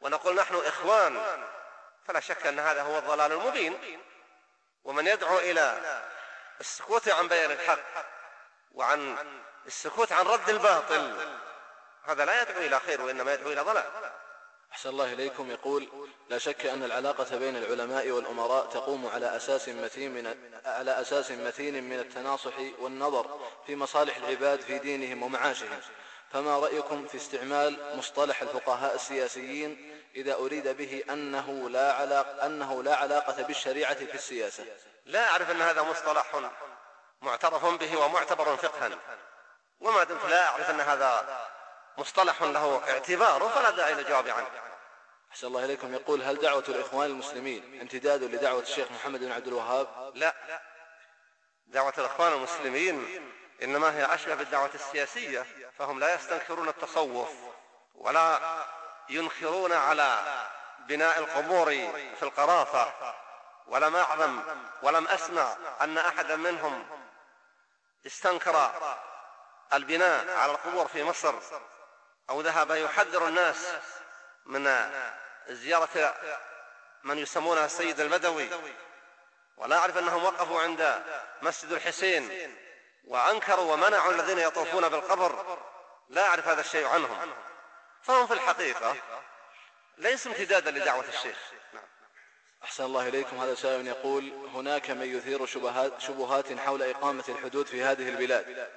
[0.00, 1.44] ونقول نحن إخوان.
[2.08, 4.00] فلا شك أن هذا هو الضلال المبين.
[4.84, 5.80] ومن يدعو إلى
[6.60, 8.06] السكوت عن بيان الحق
[8.74, 9.16] وعن
[9.66, 11.16] السكوت عن رد الباطل
[12.04, 13.84] هذا لا يدعو إلى خير وإنما يدعو إلى ضلال.
[14.72, 15.50] أحسن الله إليكم.
[15.50, 15.88] يقول
[16.28, 21.84] لا شك أن العلاقة بين العلماء والأمراء تقوم على أساس متين من على أساس متين
[21.84, 25.80] من التناصح والنظر في مصالح العباد في دينهم ومعاشهم.
[26.32, 32.96] فما رأيكم في استعمال مصطلح الفقهاء السياسيين إذا أريد به أنه لا علاقة أنه لا
[32.96, 34.64] علاقة بالشريعة في السياسة.
[35.06, 36.50] لا أعرف أن هذا مصطلح
[37.22, 38.90] معترف به ومعتبر فقها.
[39.80, 41.46] وما دمت لا أعرف أن هذا
[41.98, 44.48] مصطلح له اعتبار فلا داعي للجواب عنه.
[45.30, 45.94] أحسن الله إليكم.
[45.94, 50.34] يقول هل دعوة الإخوان المسلمين امتداد لدعوة الشيخ محمد بن عبد الوهاب؟ لا.
[51.66, 53.22] دعوة الإخوان المسلمين
[53.62, 55.46] إنما هي أشبه بالدعوة السياسية
[55.78, 57.28] فهم لا يستنكرون التصوف
[57.94, 58.40] ولا
[59.08, 60.22] ينكرون على
[60.78, 61.66] بناء القبور
[62.18, 63.14] في القرافة.
[63.66, 64.42] ولم أعلم
[64.82, 66.86] ولم أسمع أن أحدا منهم
[68.06, 68.72] استنكر
[69.72, 71.34] البناء على القبور في مصر
[72.30, 73.74] أو ذهب يحذر الناس
[74.46, 74.90] من
[75.48, 76.14] زيارة
[77.04, 78.50] من يسمونها السيد البدوي.
[79.56, 81.02] ولا أعرف أنهم وقفوا عند
[81.42, 82.56] مسجد الحسين
[83.04, 85.58] وأنكروا ومنعوا الذين يطوفون بالقبر.
[86.08, 87.32] لا أعرف هذا الشيء عنهم.
[88.02, 88.96] فهم في الحقيقة
[89.98, 91.38] ليس امتدادا لدعوة الشيخ.
[91.72, 91.84] نعم.
[92.64, 93.40] أحسن الله إليكم.
[93.40, 98.68] هذا سائل يقول هناك من يثير شبهات, شبهات حول إقامة الحدود في هذه البلاد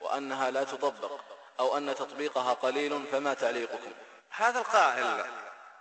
[0.00, 1.20] وأنها لا تطبق
[1.60, 3.92] أو أن تطبيقها قليل فما تعليقكم؟
[4.30, 5.26] هذا القائل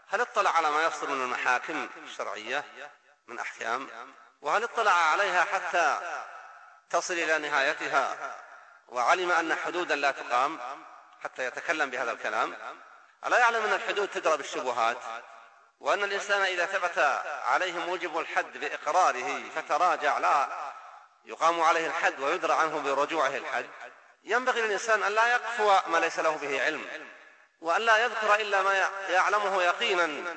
[0.07, 2.63] هل اطلع على ما يصدر من المحاكم الشرعية؟
[3.27, 3.89] من أحكام؟
[4.41, 5.99] وهل اطلع عليها حتى
[6.89, 8.35] تصل إلى نهايتها
[8.89, 10.59] وعلم أن حدودا لا تقام
[11.23, 12.57] حتى يتكلم بهذا الكلام؟
[13.25, 14.97] ألا يعلم أن الحدود تدرى بالشبهات؟
[15.79, 16.99] وأن الإنسان إذا ثبت
[17.45, 20.47] عليه موجب الحد بإقراره فتراجع لا
[21.25, 23.69] يقام عليه الحد ويدرى عنه برجوعه الحد.
[24.23, 27.07] ينبغي للإنسان أن لا يقفو ما ليس له به علم
[27.61, 30.35] وأن لا يذكر إلا ما يعلمه يقينا.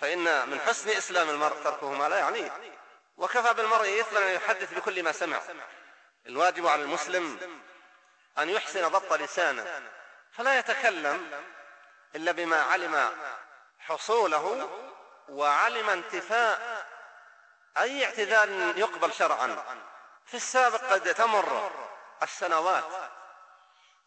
[0.00, 2.52] فإن من حسن إسلام المرء تركه ما لا يعنيه
[3.16, 5.40] وكفى بالمرء إثما أن يحدث بكل ما سمع.
[6.26, 7.38] الواجب على المسلم
[8.38, 9.82] أن يحسن ضبط لسانه.
[10.32, 11.30] فلا يتكلم
[12.16, 13.12] إلا بما علم
[13.78, 14.70] حصوله
[15.28, 16.86] وعلم انتفاء
[17.78, 18.48] أي اعتذار
[18.78, 19.64] يقبل شرعا.
[20.26, 21.70] في السابق قد تمر
[22.22, 22.84] السنوات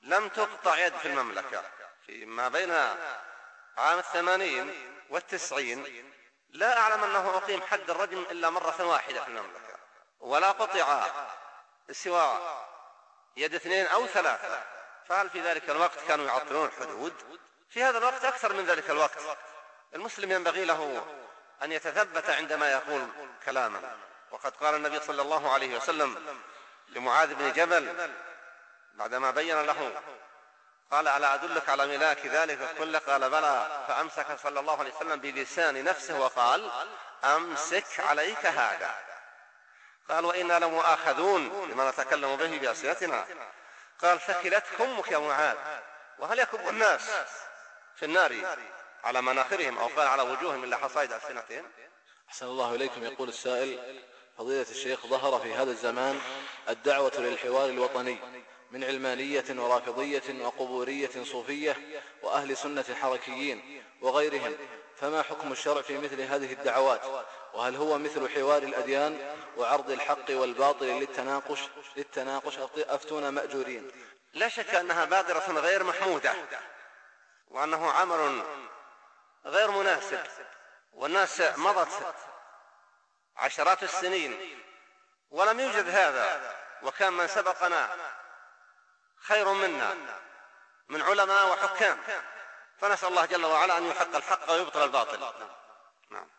[0.01, 1.63] لم تقطع يد في المملكة.
[2.05, 2.71] فيما بين
[3.77, 6.13] عام الثمانين والتسعين
[6.49, 9.77] لا أعلم أنه أقيم حد الرجم إلا مرة واحدة في المملكة.
[10.19, 11.07] ولا قطع
[11.91, 12.39] سوى
[13.37, 14.63] يد اثنين أو ثلاثة.
[15.07, 17.39] فهل في ذلك الوقت كانوا يعطلون الحدود
[17.73, 19.19] في هذا الوقت أكثر من ذلك الوقت.
[19.95, 21.05] المسلم ينبغي له
[21.63, 23.07] أن يتثبت عندما يقول
[23.45, 23.97] كلاما.
[24.31, 26.39] وقد قال النبي صلى الله عليه وسلم
[26.89, 28.09] لمعاذ بن جبل
[28.93, 30.01] بعدما بين له
[30.91, 33.85] قال ألا أدلك على ملاك ذلك؟ كله قال بلى.
[33.87, 36.71] فأمسك صلى الله عليه وسلم بلسان نفسه وقال
[37.23, 38.95] أمسك عليك هذا.
[40.09, 43.25] قال وإنا لمؤاخذون لما نتكلم به بأسئلتنا
[44.01, 45.57] قال ثكلتك أمك يا معاذ.
[46.19, 47.11] وهل يكب الناس؟
[47.95, 48.57] في النار
[49.03, 51.65] على مناخرهم أو قال على وجوههم إلا حصائد ألسنتهم.
[52.29, 54.03] أحسن الله إليكم يقول السائل
[54.37, 56.19] فضيلة الشيخ ظهر في هذا الزمان
[56.69, 58.17] الدعوة للحوار الوطني
[58.71, 61.77] من علمانية ورافضية وقبورية صوفية
[62.23, 64.55] وأهل سنة حركيين وغيرهم
[64.95, 67.01] فما حكم الشرع في مثل هذه الدعوات؟
[67.53, 71.59] وهل هو مثل حوار الأديان وعرض الحق والباطل للتناقش
[71.97, 73.91] للتناقش؟ أفتون مأجورين.
[74.33, 76.33] لا شك أنها بادرة غير محمودة.
[77.53, 78.43] وأنه عمل
[79.45, 80.23] غير مناسب.
[80.93, 82.15] والناس مضت
[83.35, 84.59] عشرات السنين
[85.31, 87.89] ولم يوجد هذا وكان من سبقنا
[89.17, 89.95] خير منا
[90.89, 91.99] من علماء وحكام.
[92.77, 95.49] فنسأل الله جل وعلا أن يحق الحق ويبطل الباطل.
[96.09, 96.29] نعم.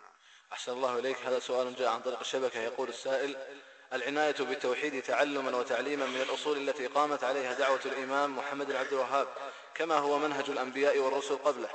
[0.53, 1.19] أحسن الله إليك.
[1.19, 2.59] هذا سؤال جاء عن طريق الشبكة.
[2.59, 3.63] يقول السائل
[3.93, 9.29] العناية بالتوحيد تعلما وتعليما من الأصول التي قامت عليها دعوة الإمام محمد بن عبد الوهاب
[9.75, 11.69] كما هو منهج الأنبياء والرسل قبله.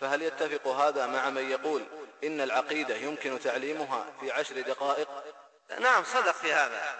[0.00, 1.86] فهل يتفق هذا مع من يقول
[2.24, 5.08] إن العقيدة يمكن تعليمها في عشر دقائق؟
[5.78, 6.98] نعم صدق في هذا.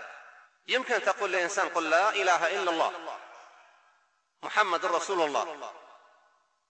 [0.69, 2.93] يمكن تقول لإنسان قل لا إله إلا الله
[4.43, 5.73] محمد رسول الله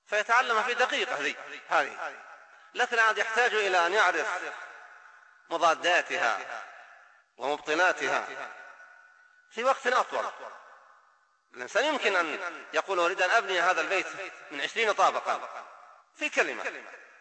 [0.06, 1.34] فيتعلم في دقيقة
[1.68, 2.14] هذه.
[2.74, 4.28] لكن عاد يحتاج إلى أن يعرف
[5.50, 6.38] مضاداتها.
[7.36, 8.28] ومبطناتها
[9.50, 10.24] في وقت أطول.
[11.54, 12.38] الإنسان يمكن أن
[12.74, 14.06] يقول أريد أن أبني هذا البيت
[14.50, 15.64] من عشرين طابقا.
[16.14, 16.64] في كلمة.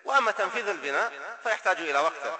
[0.06, 2.40] وأما تنفيذ البناء فيحتاج إلى وقت.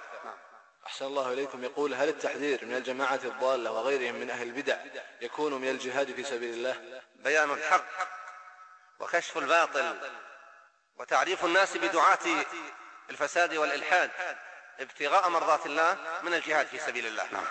[0.86, 1.64] أحسن الله إليكم.
[1.64, 4.76] يقول هل التحذير من الجماعة الضالة وغيرهم من أهل البدع
[5.20, 7.84] يكون من الجهاد في سبيل الله؟ بيان الحق
[9.00, 10.10] وكشف الباطل
[10.96, 12.44] وتعريف الناس بدعاة
[13.10, 14.10] الفساد والإلحاد.
[14.80, 17.24] ابتغاء مرضات الله من الجهاد في سبيل الله.
[17.32, 17.44] نعم.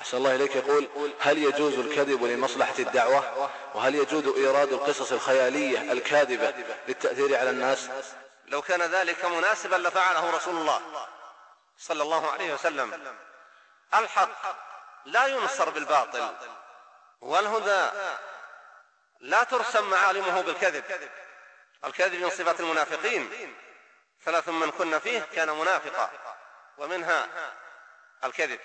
[0.00, 0.56] أحسن الله إليك.
[0.56, 6.54] يقول هل يجوز الكذب لمصلحة الدعوة؟ وهل يجوز إيراد القصص الخيالية الكاذبة
[6.88, 7.88] للتأثير على الناس؟
[8.46, 11.08] لو كان ذلك مناسبا لفعله رسول الله
[11.78, 13.16] صلى الله عليه وسلم.
[13.94, 14.56] الحق
[15.04, 16.34] لا ينصر بالباطل
[17.20, 17.98] والهدى
[19.20, 20.84] لا ترسم معالمه بالكذب.
[21.84, 23.54] الكذب من صفات المنافقين.
[24.24, 26.10] ثلاث من كن فيه كان منافقا.
[26.78, 27.28] ومنها
[28.24, 28.60] الكذب.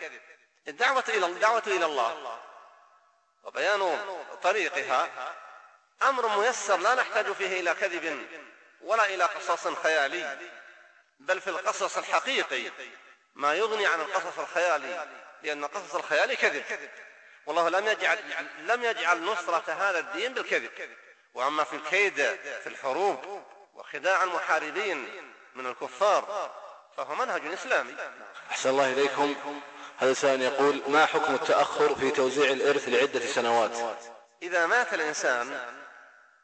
[0.68, 2.40] الدعوة إلى الدعوة إلى الله.
[3.44, 4.06] وبيان
[4.44, 5.10] طريقها
[6.02, 8.28] أمر ميسر لا نحتاج فيه إلى كذب
[8.82, 10.52] ولا إلى قصص خيالي
[11.20, 12.72] بل في القصص الحقيقي.
[13.36, 15.08] ما يغني عن القصص الخيالي
[15.44, 16.90] لأن قصص الخيال كذب.
[17.46, 18.20] والله لم يجعل
[18.60, 20.98] لم يجعل نصرة هذا الدين بالكذب.
[21.34, 22.16] وأما في الكيد
[22.64, 23.44] في الحروب
[23.74, 26.52] وخداع المحاربين من الكفار
[27.00, 27.96] فهو منهج إسلامي.
[28.52, 29.36] أحسن الله إليكم.
[29.98, 34.00] هذا سائل يقول ما حكم التأخر في توزيع الإرث لعدة سنوات؟
[34.42, 35.76] إذا مات الإنسان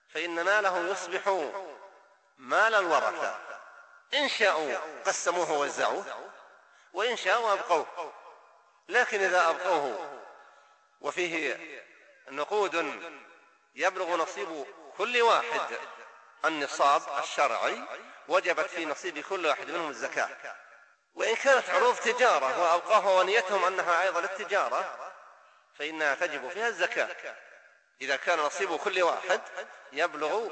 [0.09, 1.49] فإن ماله يصبح
[2.37, 3.37] مال الورثة.
[4.13, 6.05] إن شاءوا قسموه ووزعوه
[6.93, 8.13] وإن شاءوا أبقوه.
[8.89, 10.21] لكن إذا أبقوه
[11.01, 11.57] وفيه
[12.29, 13.01] نقود
[13.75, 14.65] يبلغ نصيب
[14.97, 15.77] كل واحد
[16.47, 17.81] النصاب الشرعي
[18.27, 20.29] وجبت في نصيب كل واحد منهم الزكاة.
[21.15, 25.11] وإن كانت عروض تجارة وأوقافها ونيتهم أنها أيضا للتجارة
[25.79, 27.15] فإنها تجب فيها الزكاة.
[28.01, 29.41] إذا كان نصيب كل واحد
[29.93, 30.49] يبلغ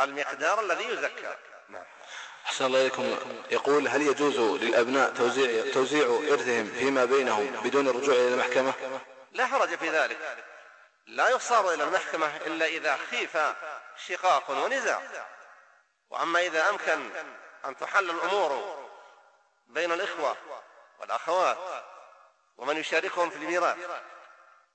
[0.00, 1.36] المقدار الذي يزكى.
[1.68, 1.84] نعم.
[2.46, 3.16] أحسن الله إليكم.
[3.50, 8.72] يقول هل يجوز للأبناء توزيع, توزيع إرثهم فيما بينهم بدون الرجوع إلى المحكمة؟
[9.32, 10.18] لا حرج في ذلك.
[11.06, 13.36] لا يصار إلى المحكمة إلا إذا خيف
[14.08, 15.02] شقاق ونزاع.
[16.10, 17.10] وأما إذا أمكن
[17.64, 18.78] أن تحل الأمور
[19.66, 20.36] بين الإخوة
[20.98, 21.58] والأخوات
[22.56, 23.76] ومن يشاركهم في الميراث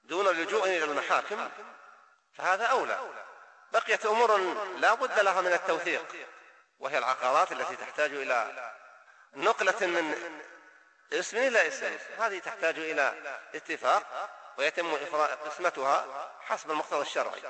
[0.03, 1.49] دون اللجوء إلى المحاكم
[2.33, 2.99] فهذا أولى.
[3.71, 4.37] بقيت أمور
[4.77, 6.27] لا بد لها من التوثيق
[6.79, 8.71] وهي العقارات التي تحتاج إلى
[9.33, 10.35] نقلة من
[11.13, 11.97] اسم إلى اسم.
[12.17, 14.95] هذه تحتاج إلى اتفاق ويتم
[15.45, 17.41] قسمتها حسب المقتضى الشرعي.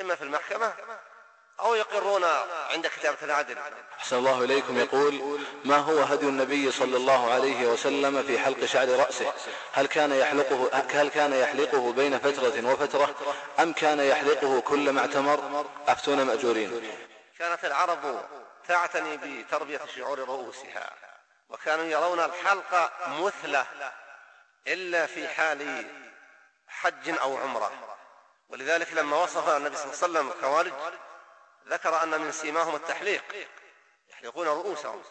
[0.00, 0.74] إما في المحكمة
[1.60, 2.24] أو يقرون
[2.70, 3.58] عند كتابة العدل.
[3.98, 4.78] أحسن الله إليكم.
[4.78, 9.32] يقول ما هو هدي النبي صلى الله عليه وسلم في حلق شعر رأسه؟
[9.72, 13.14] هل كان يحلقه هل كان يحلقه بين فترة وفترة؟
[13.60, 16.98] أم كان يحلقه كل ما اعتمر؟ أفتون مأجورين.
[17.38, 18.24] كانت العرب
[18.68, 20.90] تعتني بتربية شعور رؤوسها
[21.48, 23.66] وكانوا يرون الحلق مثلة
[24.66, 25.86] إلا في حال
[26.68, 27.95] حج أو عمرة.
[28.48, 30.72] ولذلك لما وصف النبي صلى الله عليه وسلم الخوارج
[31.68, 33.24] ذكر أن من سيماهم التحليق
[34.08, 35.02] يحلقون رؤوسهم.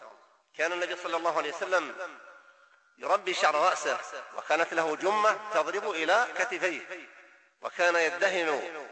[0.58, 1.94] كان النبي صلى الله عليه وسلم
[2.98, 3.98] يربي شعر رأسه
[4.36, 7.08] وكانت له جمة تضرب إلى كتفيه
[7.62, 8.86] وكان يدهن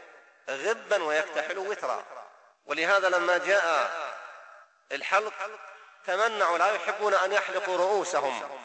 [0.49, 2.05] غبا ويكتحل وترا.
[2.65, 3.95] ولهذا لما جاء
[4.91, 5.33] الحلق
[6.05, 8.59] تمنعوا لا يحبون أن يحلقوا رؤوسهم.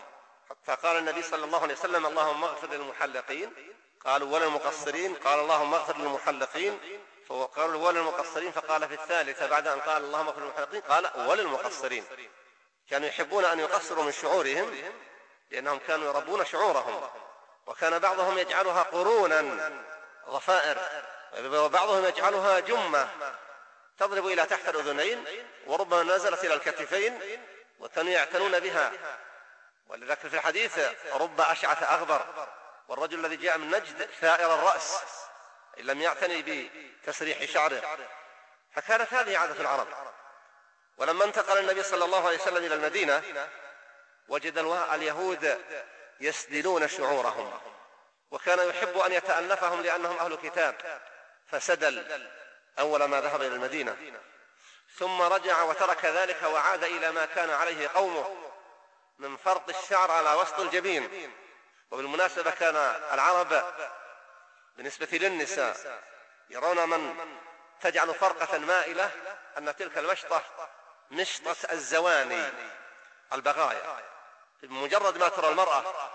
[0.64, 3.74] فقال النبي صلى الله عليه وسلم اللهم اغفر للمحلقين
[4.04, 6.80] قالوا ولا المقصرين قال اللهم اغفر للمحلقين.
[7.28, 12.04] فقالوا وللمقصرين فقال في الثالثة بعد أن قال اللهم اغفر للمحلقين قال وللمقصرين
[12.90, 14.92] كانوا يحبون أن يقصروا من شعورهم
[15.50, 17.10] لأنهم كانوا يربون شعورهم.
[17.66, 19.70] وكان بعضهم يجعلها قرونا
[20.28, 20.78] ضفائر
[21.44, 23.08] وبعضهم يجعلها جمة.
[23.98, 25.24] تضرب إلى تحت الأذنين
[25.66, 27.20] وربما نزلت إلى الكتفين
[27.80, 28.92] وكانوا يعتنون بها.
[29.88, 30.78] ولذلك في الحديث
[31.14, 32.48] رب أشعث أغبر.
[32.90, 35.02] والرجل الذي جاء من نجد ثائر الرأس
[35.80, 36.70] إن لم يعتني
[37.02, 37.98] بتسريح شعره.
[38.74, 39.86] فكانت هذه عادة العرب.
[40.98, 43.22] ولما انتقل النبي صلى الله عليه وسلم إلى المدينة
[44.28, 44.58] وجد
[44.92, 45.60] اليهود
[46.20, 47.60] يسدلون شعورهم
[48.30, 51.00] وكان يحب أن يتألفهم لأنهم أهل كتاب
[51.46, 52.28] فسدل
[52.78, 53.96] أول ما ذهب إلى المدينة.
[54.98, 58.52] ثم رجع وترك ذلك وعاد إلى ما كان عليه قومه
[59.18, 61.32] من فرط الشعر على وسط الجبين.
[61.90, 62.76] وبالمناسبة كان
[63.12, 63.64] العرب
[64.76, 66.02] بالنسبة للنساء
[66.50, 67.16] يرون من
[67.80, 69.10] تجعل فرقة مائلة
[69.58, 70.42] أن تلك المشطة
[71.10, 72.52] مشطة الزواني
[73.32, 74.02] البغايا.
[74.62, 76.10] بمجرد ما ترى المرأة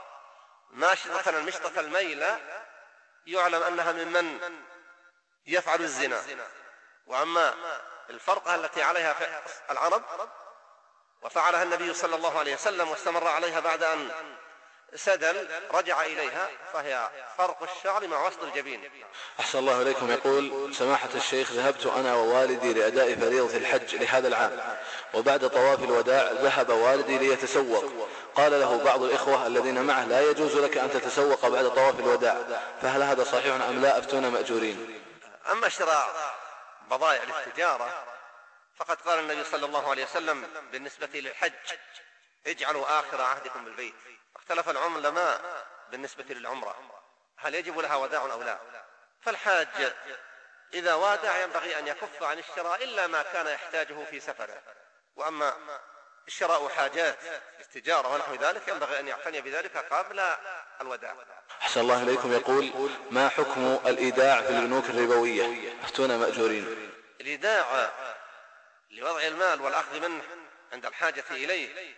[0.69, 2.39] ماشطة المشطة الميلة
[3.25, 4.59] يعلم أنها ممن
[5.47, 6.23] يفعل الزنا.
[7.07, 7.53] وأما
[8.09, 10.03] الفرقة التي عليها العرب
[11.21, 14.35] وفعلها النبي صلى الله عليه وسلم واستمر عليها بعد أن
[14.95, 18.91] سدل رجع إليها فهي فرق الشعر مع وسط الجبين.
[19.39, 20.11] أحسن الله إليكم.
[20.11, 24.77] يقول سماحة الشيخ ذهبت أنا ووالدي لأداء فريضة الحج لهذا العام
[25.13, 28.09] وبعد طواف الوداع ذهب والدي ليتسوق.
[28.35, 32.37] قال له بعض الإخوة الذين معه لا يجوز لك أن تتسوق بعد طواف الوداع
[32.81, 35.01] فهل هذا صحيح أم لا؟ أفتون مأجورين.
[35.51, 36.35] أما شراء
[36.91, 38.03] بضائع للتجارة
[38.77, 41.53] فقد قال النبي صلى الله عليه وسلم بالنسبة للحج
[42.47, 43.93] اجعلوا آخر عهدكم بالبيت.
[44.45, 46.75] اختلف العلماء بالنسبة للعمرة.
[47.37, 48.59] هل يجب لها وداع أو لا؟
[49.21, 49.93] فالحاج
[50.73, 54.61] إذا وادع ينبغي أن يكف عن الشراء إلا ما كان يحتاجه في سفره.
[55.15, 55.53] وأما
[56.27, 57.17] شراء حاجات
[57.59, 60.21] التجارة ونحو ذلك ينبغي أن يعتني بذلك قبل
[60.81, 61.15] الوداع.
[61.61, 62.33] أحسن الله إليكم.
[62.33, 66.91] يقول ما حكم الإيداع في البنوك الربوية؟ أفتونا مأجورين.
[67.21, 67.91] الإيداع
[68.91, 70.23] لوضع المال والأخذ منه
[70.73, 71.95] عند الحاجة إليه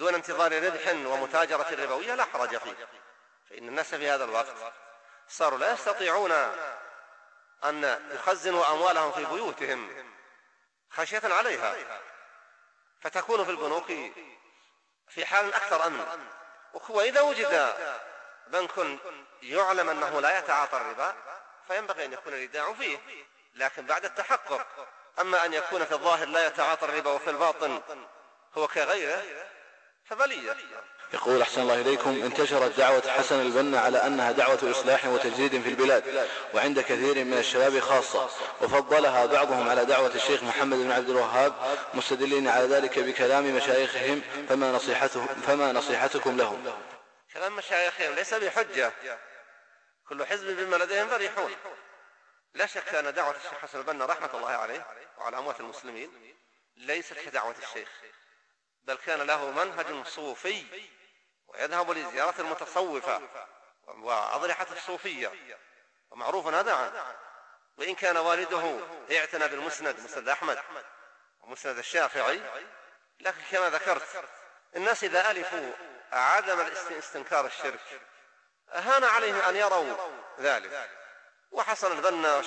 [0.00, 2.88] دون انتظار ربح ومتاجرة ربوية لا حرج فيه.
[3.50, 4.46] فإن الناس في هذا الوقت
[5.28, 6.32] صاروا لا يستطيعون
[7.64, 10.10] أن يخزنوا أموالهم في بيوتهم
[10.90, 11.76] خشية عليها.
[13.00, 13.86] فتكون في البنوك
[15.08, 16.26] في حال أكثر أمن.
[16.88, 17.74] وإذا وجد
[18.46, 19.00] بنك
[19.42, 21.14] يعلم أنه لا يتعاطى الربا
[21.68, 22.98] فينبغي أن يكون الإيداع فيه.
[23.54, 24.66] لكن بعد التحقق
[25.20, 27.82] أما أن يكون في الظاهر لا يتعاطى الربا وفي الباطن
[28.54, 29.24] هو كغيره
[30.10, 30.56] فبلية
[31.14, 36.28] يقول أحسن الله إليكم انتشرت دعوة حسن البنا على أنها دعوة إصلاح وتجديد في البلاد
[36.54, 38.30] وعند كثير من الشباب خاصة.
[38.60, 44.72] وفضلها بعضهم على دعوة الشيخ محمد بن عبد الوهاب مستدلين على ذلك بكلام مشايخهم فما
[44.72, 46.72] نصيحتهم فما نصيحتكم لهم؟
[47.32, 48.92] كلام مشايخهم ليس بحجة.
[50.08, 51.50] كل حزب بما لديهم فرحون.
[52.54, 54.86] لا شك أن دعوة الشيخ حسن البنا رحمة الله عليه
[55.18, 56.34] وعلى أموات المسلمين
[56.76, 57.88] ليست كدعوة الشيخ.
[58.84, 60.88] بل كان له منهج صوفي
[61.46, 63.20] ويذهب لزيارة المتصوفة
[63.86, 65.32] وأضرحة الصوفية.
[66.10, 67.16] ومعروف هذا عنه
[67.78, 68.80] وإن كان والده
[69.18, 70.58] اعتنى بالمسند مسند أحمد
[71.40, 72.40] ومسند الشافعي.
[73.20, 74.24] لكن كما ذكرت
[74.76, 75.72] الناس إذا ألفوا
[76.12, 76.60] عدم
[76.98, 78.00] استنكار الشرك
[78.68, 80.90] أهان عليهم أن يروا ذلك.
[81.50, 82.42] وحسن البنا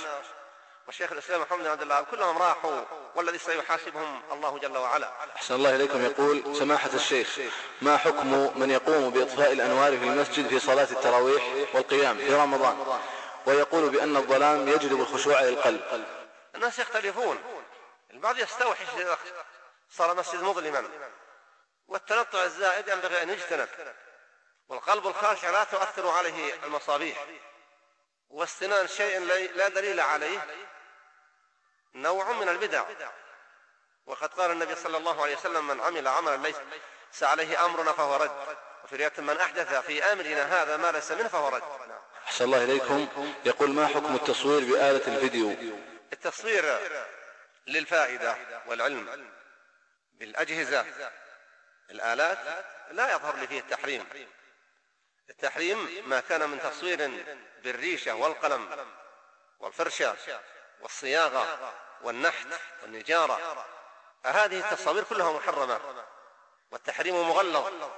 [0.88, 2.82] وشيخ الإسلام محمد بن عبد الله كلهم راحوا
[3.16, 5.12] والذي سيحاسبهم الله جل وعلا.
[5.36, 6.06] أحسن الله إليكم.
[6.06, 7.40] يقول سماحة الشيخ
[7.82, 13.00] ما حكم من يقوم بإطفاء الأنوار في المسجد في صلاة التراويح والقيام في رمضان؟
[13.46, 16.06] ويقول بأن الظلام يجلب الخشوع للقلب
[16.56, 17.40] الناس يختلفون.
[18.12, 18.88] البعض يستوحش
[19.92, 20.90] صار المسجد مظلما
[21.88, 23.70] والتنطع الزائد ينبغي أن يجتنب
[24.70, 27.26] والقلب الخاشع لا تؤثر عليه المصابيح.
[28.34, 29.20] واستنان شيء
[29.56, 30.46] لا دليل عليه
[31.96, 32.84] نوع من البدع.
[34.06, 38.58] وقد قال النبي صلى الله عليه وسلم من عمل عملا ليس عليه أمرنا فهو رد.
[38.84, 41.64] وفي رواية من أحدث في أمرنا هذا ما ليس منه فهو رد.
[42.26, 43.34] أحسن الله إليكم.
[43.46, 45.56] يقول ما حكم التصوير بآلة الفيديو؟
[46.14, 46.80] التصوير
[47.68, 49.30] للفائدة والعلم
[50.14, 50.86] بالأجهزة.
[51.90, 52.38] الآلات
[52.92, 54.10] لا يظهر لي فيه التحريم.
[55.30, 57.26] التحريم ما كان من تصوير
[57.63, 58.88] بالريشة والقلم
[59.59, 60.15] والفرشة
[60.82, 62.47] والصياغة والنحت
[62.82, 63.65] والنجارة.
[64.26, 65.80] هذه التصاوير كلها محرمة
[66.71, 67.91] والتحريم مغلظ.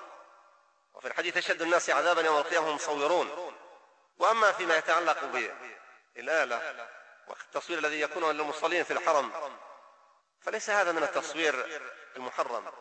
[0.94, 3.56] وفي الحديث أشد الناس عذابا يوم القيامة هم مصورون.
[4.18, 5.24] وأما فيما يتعلق
[6.16, 6.88] بالآلة
[7.28, 9.58] والتصوير الذي يكون للمصلين في الحرم
[10.42, 11.82] فليس هذا من التصوير
[12.16, 12.72] المحرم.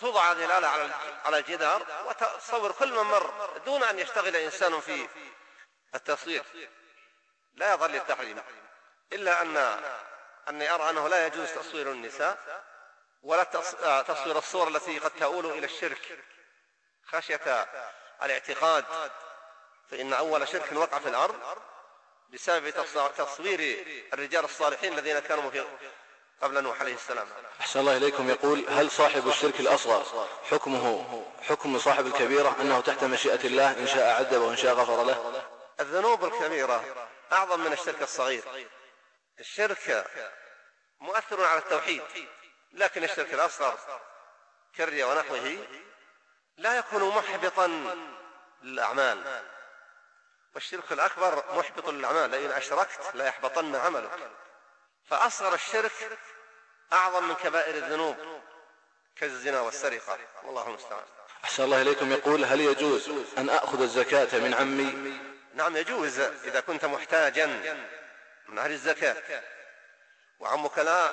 [0.00, 5.08] توضع هذه الآلة على على الجدار وتصور كل من مر دون أن يشتغل إنسان في
[5.94, 6.44] التصوير.
[7.54, 8.42] لا يظل التحريم
[9.12, 9.56] إلا أن
[10.48, 12.64] أني أرى أنه لا يجوز تصوير النساء
[13.22, 13.42] ولا
[14.02, 16.18] تصوير الصور التي قد تؤول إلى الشرك.
[17.06, 17.66] خشية
[18.22, 18.84] الاعتقاد.
[19.90, 21.58] فإن أول شرك وقع في الأرض
[22.28, 22.70] بسبب
[23.16, 25.64] تصوير الرجال الصالحين الذين كانوا في
[26.42, 27.28] قبل نوح عليه السلام.
[27.60, 28.30] أحسن الله إليكم.
[28.30, 34.16] يقول هل صاحب الشرك الأصغر؟ حكمه حكم صاحب الكبيرة أنه تحت مشيئة الله إن شاء
[34.16, 35.42] عذب وإن شاء غفر له؟
[35.80, 38.68] الذنوب الكبيرة أعظم من الشرك الصغير.
[39.40, 40.06] الشرك
[41.00, 42.02] مؤثر على التوحيد
[42.72, 43.78] لكن الشرك الأصغر
[44.76, 45.58] كالريا ونحوه
[46.56, 47.96] لا يكون محبطا
[48.62, 49.42] للأعمال.
[50.54, 54.30] والشرك الأكبر محبط للأعمال لئن أشركت لا يحبطن عملك.
[55.10, 56.18] فأصغر الشرك
[56.92, 58.16] أعظم من كبائر الذنوب
[59.16, 60.18] كالزنا والسرقة.
[60.42, 61.04] والله المستعان.
[61.44, 62.12] أحسن الله إليكم.
[62.12, 65.20] يقول هل يجوز أن أخذ الزكاة من عمي؟
[65.54, 67.46] نعم يجوز إذا كنت محتاجا
[68.48, 69.42] من أهل الزكاة.
[70.40, 71.10] وعمك لا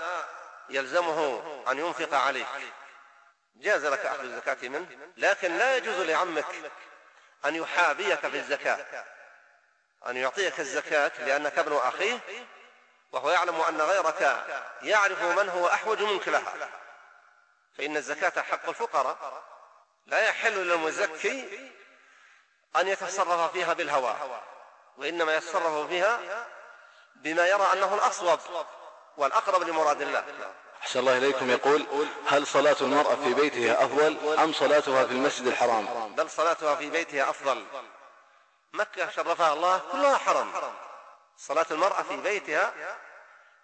[0.69, 2.47] يلزمه أن ينفق عليك.
[3.55, 4.87] جاز لك أخذ الزكاة منه
[5.17, 6.45] لكن لا يجوز لعمك
[7.45, 9.05] أن يحابيك في الزكاة.
[10.07, 12.19] أن يعطيك الزكاة لأنك ابن أخيه
[13.14, 14.45] وهو يعلم أن غيرك
[14.82, 16.70] يعرف من هو أحوج منك لها.
[17.78, 19.43] فإن الزكاة حق الفقراء.
[20.05, 21.72] لا يحل للمزكي
[22.76, 24.16] أن يتصرف فيها بالهوى
[24.97, 26.20] وإنما يتصرف فيها
[27.16, 28.39] بما يرى أنه الأصوب
[29.18, 30.24] والأقرب لمراد الله.
[30.82, 31.49] أحسن الله إليكم.
[31.51, 31.86] يقول
[32.28, 37.30] هل صلاة المرأة في بيتها أفضل أم صلاتها في المسجد الحرام؟ بل صلاتها في بيتها
[37.30, 37.66] أفضل.
[38.74, 40.74] مكة شرفها الله كلها حرم
[41.38, 42.73] صلاة المرأة في بيتها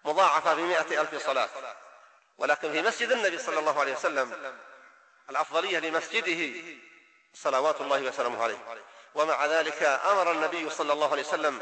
[0.06, 1.50] مضاعفة بمئة ألف صلاة.
[2.38, 4.54] ولكن في مسجد النبي صلى الله عليه وسلم
[5.30, 6.54] الأفضلية لمسجده
[7.34, 8.58] صلوات الله وسلامه عليه.
[9.16, 11.62] ومع ذلك أمر النبي صلى الله عليه وسلم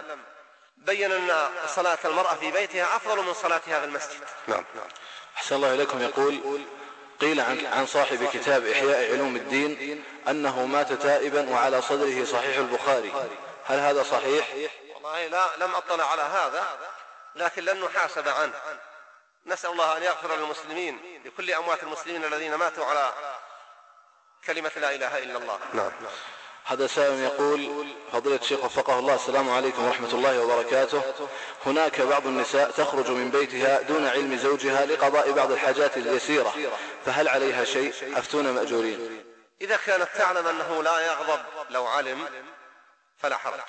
[0.77, 4.23] بين أن صلاة المرأة في بيتها أفضل من صلاتها في المسجد.
[4.47, 4.65] نعم.
[5.37, 6.01] أحسن الله إليكم.
[6.01, 6.61] يقول
[7.21, 13.13] قيل عن, عن صاحب كتاب إحياء علوم الدين أنه مات تائبا وعلى صدره صحيح البخاري.
[13.65, 14.47] هل هذا صحيح؟
[15.07, 16.67] والله لا لم أطلع على هذا
[17.35, 18.53] لكن لن نحاسب عنه.
[19.45, 23.13] نسأل الله أن يغفر للمسلمين لكل أموات المسلمين الذين ماتوا على
[24.45, 25.59] كلمة لا إله إلا الله.
[25.73, 25.91] نعم.
[26.65, 31.01] هذا سائل يقول فضيلة الشيخ وفقه الله السلام عليكم ورحمة الله وبركاته.
[31.65, 36.53] هناك بعض النساء تخرج من بيتها دون علم زوجها لقضاء بعض الحاجات اليسيرة
[37.05, 39.23] فهل عليها شيء؟ أفتون مأجورين.
[39.61, 41.39] إذا كانت تعلم أنه لا يغضب
[41.69, 42.47] لو علم
[43.17, 43.59] فلا حرج.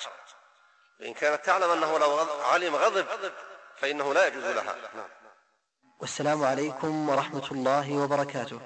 [0.99, 3.05] وإن كانت تعلم أنه لو علم غضب
[3.77, 4.75] فإنه لا يجوز لها.
[4.95, 5.09] نعم.
[5.99, 8.59] والسلام عليكم ورحمة الله وبركاته.